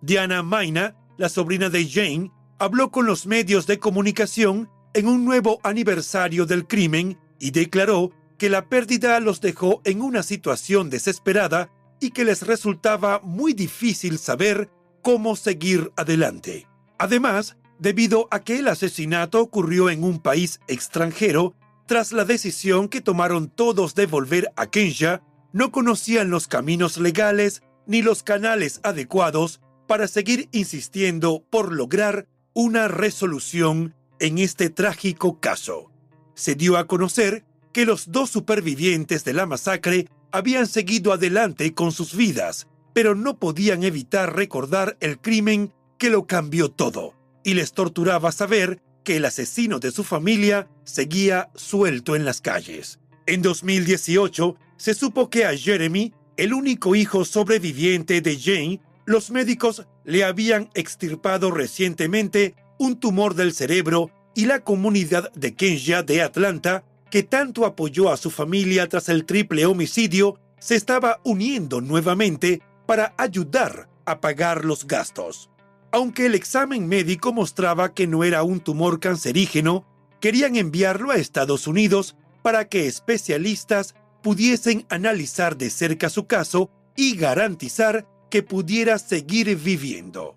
Diana 0.00 0.42
Maina, 0.42 0.96
la 1.18 1.28
sobrina 1.28 1.68
de 1.68 1.86
Jane, 1.86 2.32
habló 2.58 2.90
con 2.90 3.04
los 3.04 3.26
medios 3.26 3.66
de 3.66 3.78
comunicación 3.78 4.70
en 4.94 5.06
un 5.06 5.26
nuevo 5.26 5.60
aniversario 5.64 6.46
del 6.46 6.66
crimen 6.66 7.18
y 7.38 7.50
declaró 7.50 8.10
que 8.38 8.48
la 8.48 8.70
pérdida 8.70 9.20
los 9.20 9.42
dejó 9.42 9.82
en 9.84 10.00
una 10.00 10.22
situación 10.22 10.88
desesperada 10.88 11.68
y 12.00 12.12
que 12.12 12.24
les 12.24 12.40
resultaba 12.40 13.20
muy 13.22 13.52
difícil 13.52 14.18
saber 14.18 14.70
cómo 15.04 15.36
seguir 15.36 15.92
adelante. 15.96 16.66
Además, 16.98 17.56
debido 17.78 18.26
a 18.30 18.40
que 18.40 18.58
el 18.58 18.68
asesinato 18.68 19.40
ocurrió 19.40 19.90
en 19.90 20.02
un 20.02 20.18
país 20.18 20.60
extranjero, 20.66 21.54
tras 21.86 22.12
la 22.12 22.24
decisión 22.24 22.88
que 22.88 23.02
tomaron 23.02 23.50
todos 23.50 23.94
de 23.94 24.06
volver 24.06 24.50
a 24.56 24.70
Kenya, 24.70 25.22
no 25.52 25.70
conocían 25.70 26.30
los 26.30 26.48
caminos 26.48 26.96
legales 26.96 27.62
ni 27.86 28.00
los 28.00 28.22
canales 28.22 28.80
adecuados 28.82 29.60
para 29.86 30.08
seguir 30.08 30.48
insistiendo 30.52 31.44
por 31.50 31.74
lograr 31.74 32.26
una 32.54 32.88
resolución 32.88 33.94
en 34.20 34.38
este 34.38 34.70
trágico 34.70 35.38
caso. 35.38 35.90
Se 36.34 36.54
dio 36.54 36.78
a 36.78 36.86
conocer 36.86 37.44
que 37.74 37.84
los 37.84 38.10
dos 38.10 38.30
supervivientes 38.30 39.22
de 39.24 39.34
la 39.34 39.44
masacre 39.44 40.08
habían 40.32 40.66
seguido 40.66 41.12
adelante 41.12 41.74
con 41.74 41.92
sus 41.92 42.16
vidas, 42.16 42.68
pero 42.94 43.14
no 43.14 43.38
podían 43.38 43.84
evitar 43.84 44.34
recordar 44.34 44.96
el 45.00 45.18
crimen 45.18 45.74
que 45.98 46.08
lo 46.08 46.26
cambió 46.26 46.70
todo, 46.70 47.14
y 47.42 47.52
les 47.52 47.72
torturaba 47.72 48.32
saber 48.32 48.80
que 49.04 49.16
el 49.18 49.26
asesino 49.26 49.80
de 49.80 49.90
su 49.90 50.02
familia 50.02 50.68
seguía 50.84 51.50
suelto 51.54 52.16
en 52.16 52.24
las 52.24 52.40
calles. 52.40 52.98
En 53.26 53.42
2018 53.42 54.56
se 54.78 54.94
supo 54.94 55.28
que 55.28 55.44
a 55.44 55.56
Jeremy, 55.56 56.14
el 56.36 56.54
único 56.54 56.94
hijo 56.94 57.24
sobreviviente 57.24 58.20
de 58.20 58.38
Jane, 58.38 58.80
los 59.04 59.30
médicos 59.30 59.86
le 60.04 60.24
habían 60.24 60.70
extirpado 60.74 61.50
recientemente 61.50 62.54
un 62.78 62.98
tumor 62.98 63.34
del 63.34 63.52
cerebro 63.52 64.10
y 64.34 64.46
la 64.46 64.60
comunidad 64.60 65.30
de 65.32 65.54
Kenya 65.54 66.02
de 66.02 66.22
Atlanta 66.22 66.84
que 67.10 67.22
tanto 67.22 67.64
apoyó 67.64 68.10
a 68.10 68.16
su 68.16 68.30
familia 68.30 68.88
tras 68.88 69.08
el 69.08 69.24
triple 69.24 69.66
homicidio, 69.66 70.40
se 70.58 70.74
estaba 70.74 71.20
uniendo 71.22 71.80
nuevamente 71.80 72.60
para 72.86 73.14
ayudar 73.16 73.88
a 74.04 74.20
pagar 74.20 74.64
los 74.64 74.86
gastos. 74.86 75.50
Aunque 75.92 76.26
el 76.26 76.34
examen 76.34 76.88
médico 76.88 77.32
mostraba 77.32 77.94
que 77.94 78.06
no 78.06 78.24
era 78.24 78.42
un 78.42 78.60
tumor 78.60 79.00
cancerígeno, 79.00 79.86
querían 80.20 80.56
enviarlo 80.56 81.10
a 81.10 81.16
Estados 81.16 81.66
Unidos 81.66 82.16
para 82.42 82.68
que 82.68 82.86
especialistas 82.86 83.94
pudiesen 84.22 84.86
analizar 84.88 85.56
de 85.56 85.70
cerca 85.70 86.08
su 86.08 86.26
caso 86.26 86.70
y 86.96 87.16
garantizar 87.16 88.06
que 88.30 88.42
pudiera 88.42 88.98
seguir 88.98 89.54
viviendo. 89.56 90.36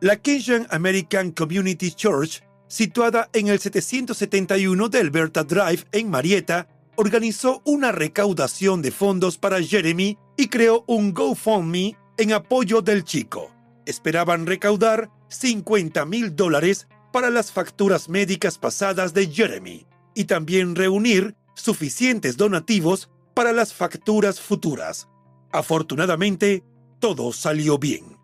La 0.00 0.16
Kenyan 0.16 0.66
American 0.70 1.32
Community 1.32 1.90
Church 1.90 2.42
situada 2.68 3.28
en 3.32 3.48
el 3.48 3.58
771 3.58 4.88
de 4.88 4.98
Alberta 5.00 5.42
Drive 5.42 5.84
en 5.92 6.10
Marietta, 6.10 6.68
organizó 7.00 7.62
una 7.64 7.92
recaudación 7.92 8.82
de 8.82 8.90
fondos 8.90 9.38
para 9.38 9.62
Jeremy 9.62 10.18
y 10.36 10.48
creó 10.48 10.82
un 10.88 11.14
GoFundMe 11.14 11.96
en 12.16 12.32
apoyo 12.32 12.82
del 12.82 13.04
chico. 13.04 13.52
Esperaban 13.86 14.46
recaudar 14.46 15.08
50 15.28 16.04
mil 16.06 16.34
dólares 16.34 16.88
para 17.12 17.30
las 17.30 17.52
facturas 17.52 18.08
médicas 18.08 18.58
pasadas 18.58 19.14
de 19.14 19.28
Jeremy 19.28 19.86
y 20.12 20.24
también 20.24 20.74
reunir 20.74 21.36
suficientes 21.54 22.36
donativos 22.36 23.08
para 23.32 23.52
las 23.52 23.72
facturas 23.72 24.40
futuras. 24.40 25.06
Afortunadamente, 25.52 26.64
todo 26.98 27.32
salió 27.32 27.78
bien. 27.78 28.16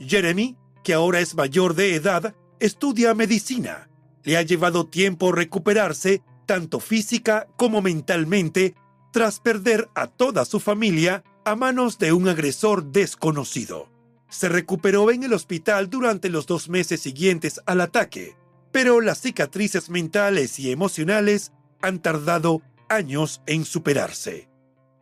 Jeremy, 0.00 0.56
que 0.82 0.94
ahora 0.94 1.20
es 1.20 1.34
mayor 1.34 1.74
de 1.74 1.94
edad, 1.94 2.34
estudia 2.58 3.12
medicina. 3.12 3.90
Le 4.22 4.38
ha 4.38 4.42
llevado 4.42 4.86
tiempo 4.86 5.30
recuperarse, 5.30 6.22
tanto 6.46 6.80
física 6.80 7.46
como 7.56 7.82
mentalmente, 7.82 8.74
tras 9.12 9.40
perder 9.40 9.88
a 9.94 10.06
toda 10.06 10.44
su 10.44 10.60
familia 10.60 11.24
a 11.44 11.56
manos 11.56 11.98
de 11.98 12.12
un 12.12 12.28
agresor 12.28 12.84
desconocido. 12.92 13.88
Se 14.28 14.48
recuperó 14.48 15.10
en 15.10 15.22
el 15.22 15.32
hospital 15.32 15.90
durante 15.90 16.28
los 16.28 16.46
dos 16.46 16.68
meses 16.68 17.00
siguientes 17.00 17.60
al 17.66 17.80
ataque, 17.80 18.36
pero 18.72 19.00
las 19.00 19.20
cicatrices 19.20 19.90
mentales 19.90 20.58
y 20.58 20.72
emocionales 20.72 21.52
han 21.80 22.00
tardado 22.00 22.62
años 22.88 23.42
en 23.46 23.64
superarse. 23.64 24.48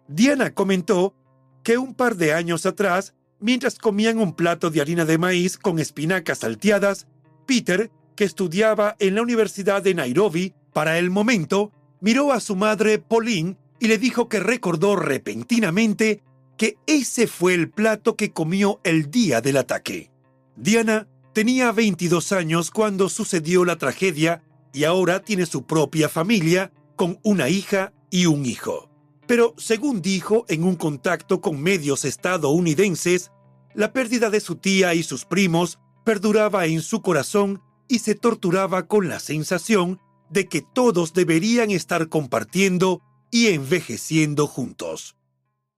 Diana 0.09 0.53
comentó 0.53 1.15
que 1.63 1.79
un 1.79 1.95
par 1.95 2.17
de 2.17 2.35
años 2.35 2.67
atrás, 2.67 3.15
mientras 3.41 3.79
comían 3.79 4.19
un 4.19 4.35
plato 4.35 4.71
de 4.71 4.81
harina 4.81 5.05
de 5.05 5.17
maíz 5.17 5.57
con 5.57 5.79
espinacas 5.79 6.41
salteadas, 6.41 7.07
Peter, 7.47 7.91
que 8.17 8.25
estudiaba 8.25 8.97
en 8.99 9.15
la 9.15 9.23
Universidad 9.23 9.83
de 9.83 9.95
Nairobi, 9.95 10.55
para 10.73 10.99
el 10.99 11.11
momento, 11.11 11.73
miró 12.01 12.33
a 12.33 12.41
su 12.41 12.57
madre 12.57 12.99
Pauline 12.99 13.57
y 13.79 13.89
le 13.89 13.99
dijo 13.99 14.29
que 14.29 14.41
recordó 14.41 14.97
repentinamente 14.97 16.23
que 16.57 16.77
ese 16.87 17.27
fue 17.27 17.55
el 17.55 17.71
plato 17.71 18.17
que 18.17 18.33
comió 18.33 18.81
el 18.85 19.11
día 19.11 19.41
del 19.41 19.57
ataque. 19.57 20.11
Diana 20.57 21.09
tenía 21.33 21.73
22 21.73 22.33
años 22.33 22.71
cuando 22.71 23.09
sucedió 23.09 23.65
la 23.65 23.77
tragedia 23.77 24.43
y 24.73 24.85
ahora 24.85 25.23
tiene 25.23 25.47
su 25.47 25.65
propia 25.65 26.09
familia 26.09 26.73
con 26.97 27.19
una 27.23 27.49
hija 27.49 27.93
y 28.11 28.27
un 28.27 28.47
hijo. 28.47 28.91
Pero 29.27 29.55
según 29.57 30.03
dijo 30.03 30.45
en 30.49 30.65
un 30.65 30.77
contacto 30.77 31.41
con 31.41 31.61
medios 31.61 32.05
estadounidenses, 32.05 33.31
la 33.75 33.93
pérdida 33.93 34.31
de 34.31 34.41
su 34.41 34.57
tía 34.57 34.95
y 34.95 35.03
sus 35.03 35.25
primos 35.25 35.79
perduraba 36.05 36.67
en 36.67 36.83
su 36.83 37.01
corazón 37.01 37.63
y 37.89 38.01
se 38.01 38.15
torturaba 38.15 38.87
con 38.87 39.09
la 39.09 39.21
sensación 39.21 40.01
de 40.33 40.49
que 40.49 40.62
todos 40.62 41.12
deberían 41.12 41.71
estar 41.71 42.09
compartiendo 42.09 43.03
y 43.31 43.49
envejeciendo 43.49 44.47
juntos. 44.47 45.16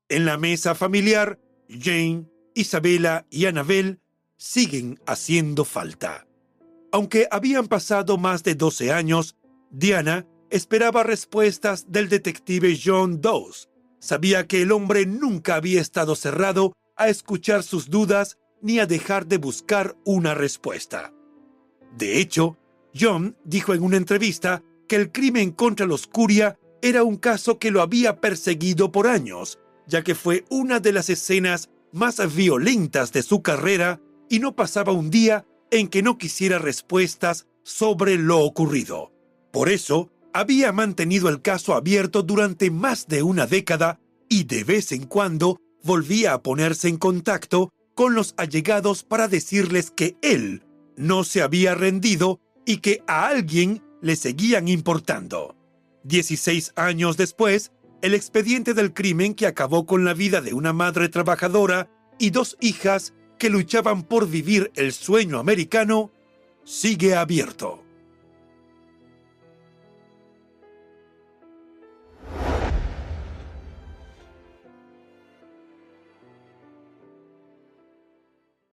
En 0.09 0.25
la 0.25 0.39
mesa 0.39 0.75
familiar, 0.75 1.41
Jane, 1.69 2.27
Isabela 2.55 3.27
y 3.31 3.47
Annabel 3.47 4.01
siguen 4.37 5.01
haciendo 5.07 5.65
falta. 5.65 6.27
Aunque 6.93 7.27
habían 7.31 7.67
pasado 7.67 8.19
más 8.19 8.45
de 8.45 8.55
12 8.55 8.93
años, 8.93 9.37
Diana 9.71 10.27
esperaba 10.51 11.03
respuestas 11.03 11.91
del 11.91 12.09
detective 12.09 12.79
John 12.83 13.21
Dawes. 13.21 13.69
Sabía 13.99 14.47
que 14.47 14.63
el 14.63 14.71
hombre 14.71 15.07
nunca 15.07 15.57
había 15.57 15.81
estado 15.81 16.15
cerrado 16.15 16.73
a 16.97 17.09
escuchar 17.09 17.63
sus 17.63 17.91
dudas 17.91 18.39
ni 18.63 18.79
a 18.79 18.87
dejar 18.87 19.27
de 19.27 19.39
buscar 19.39 19.97
una 20.05 20.35
respuesta. 20.35 21.13
De 21.97 22.21
hecho, 22.21 22.57
John 22.99 23.37
dijo 23.45 23.75
en 23.75 23.83
una 23.83 23.97
entrevista 23.97 24.63
que 24.89 24.97
el 24.97 25.11
crimen 25.11 25.51
contra 25.51 25.87
los 25.87 26.07
Curia 26.07 26.59
era 26.83 27.03
un 27.03 27.17
caso 27.17 27.59
que 27.59 27.71
lo 27.71 27.83
había 27.83 28.21
perseguido 28.21 28.93
por 28.93 29.07
años, 29.07 29.59
ya 29.87 30.03
que 30.03 30.15
fue 30.15 30.45
una 30.51 30.81
de 30.81 30.93
las 30.93 31.11
escenas 31.11 31.71
más 31.93 32.21
violentas 32.35 33.13
de 33.13 33.23
su 33.23 33.43
carrera 33.43 34.01
y 34.29 34.39
no 34.39 34.55
pasaba 34.55 34.93
un 34.93 35.11
día 35.11 35.47
en 35.71 35.89
que 35.89 36.03
no 36.03 36.19
quisiera 36.19 36.59
respuestas 36.59 37.47
sobre 37.63 38.17
lo 38.17 38.41
ocurrido. 38.41 39.13
Por 39.53 39.69
eso, 39.69 40.11
había 40.33 40.73
mantenido 40.73 41.29
el 41.29 41.43
caso 41.43 41.75
abierto 41.75 42.23
durante 42.23 42.71
más 42.71 43.07
de 43.07 43.23
una 43.23 43.47
década 43.47 44.01
y 44.29 44.45
de 44.45 44.65
vez 44.65 44.93
en 44.93 45.07
cuando 45.07 45.59
volvía 45.83 46.35
a 46.35 46.43
ponerse 46.43 46.89
en 46.89 46.97
contacto 46.97 47.71
con 47.95 48.15
los 48.15 48.35
allegados 48.37 49.05
para 49.05 49.29
decirles 49.29 49.91
que 49.91 50.17
él 50.23 50.65
no 50.97 51.25
se 51.25 51.43
había 51.43 51.75
rendido 51.75 52.41
y 52.67 52.79
que 52.79 53.03
a 53.07 53.27
alguien 53.27 53.83
le 54.01 54.17
seguían 54.17 54.69
importando. 54.69 55.57
Dieciséis 56.03 56.73
años 56.77 57.17
después, 57.17 57.73
el 58.03 58.15
expediente 58.15 58.75
del 58.75 58.93
crimen 58.93 59.35
que 59.35 59.47
acabó 59.47 59.87
con 59.87 60.05
la 60.05 60.15
vida 60.15 60.41
de 60.41 60.53
una 60.53 60.73
madre 60.73 61.09
trabajadora 61.09 61.89
y 62.19 62.31
dos 62.31 62.57
hijas 62.61 63.15
que 63.39 63.51
luchaban 63.51 64.03
por 64.03 64.29
vivir 64.29 64.71
el 64.75 64.93
sueño 64.93 65.39
americano 65.39 66.11
sigue 66.65 67.15
abierto. 67.15 67.84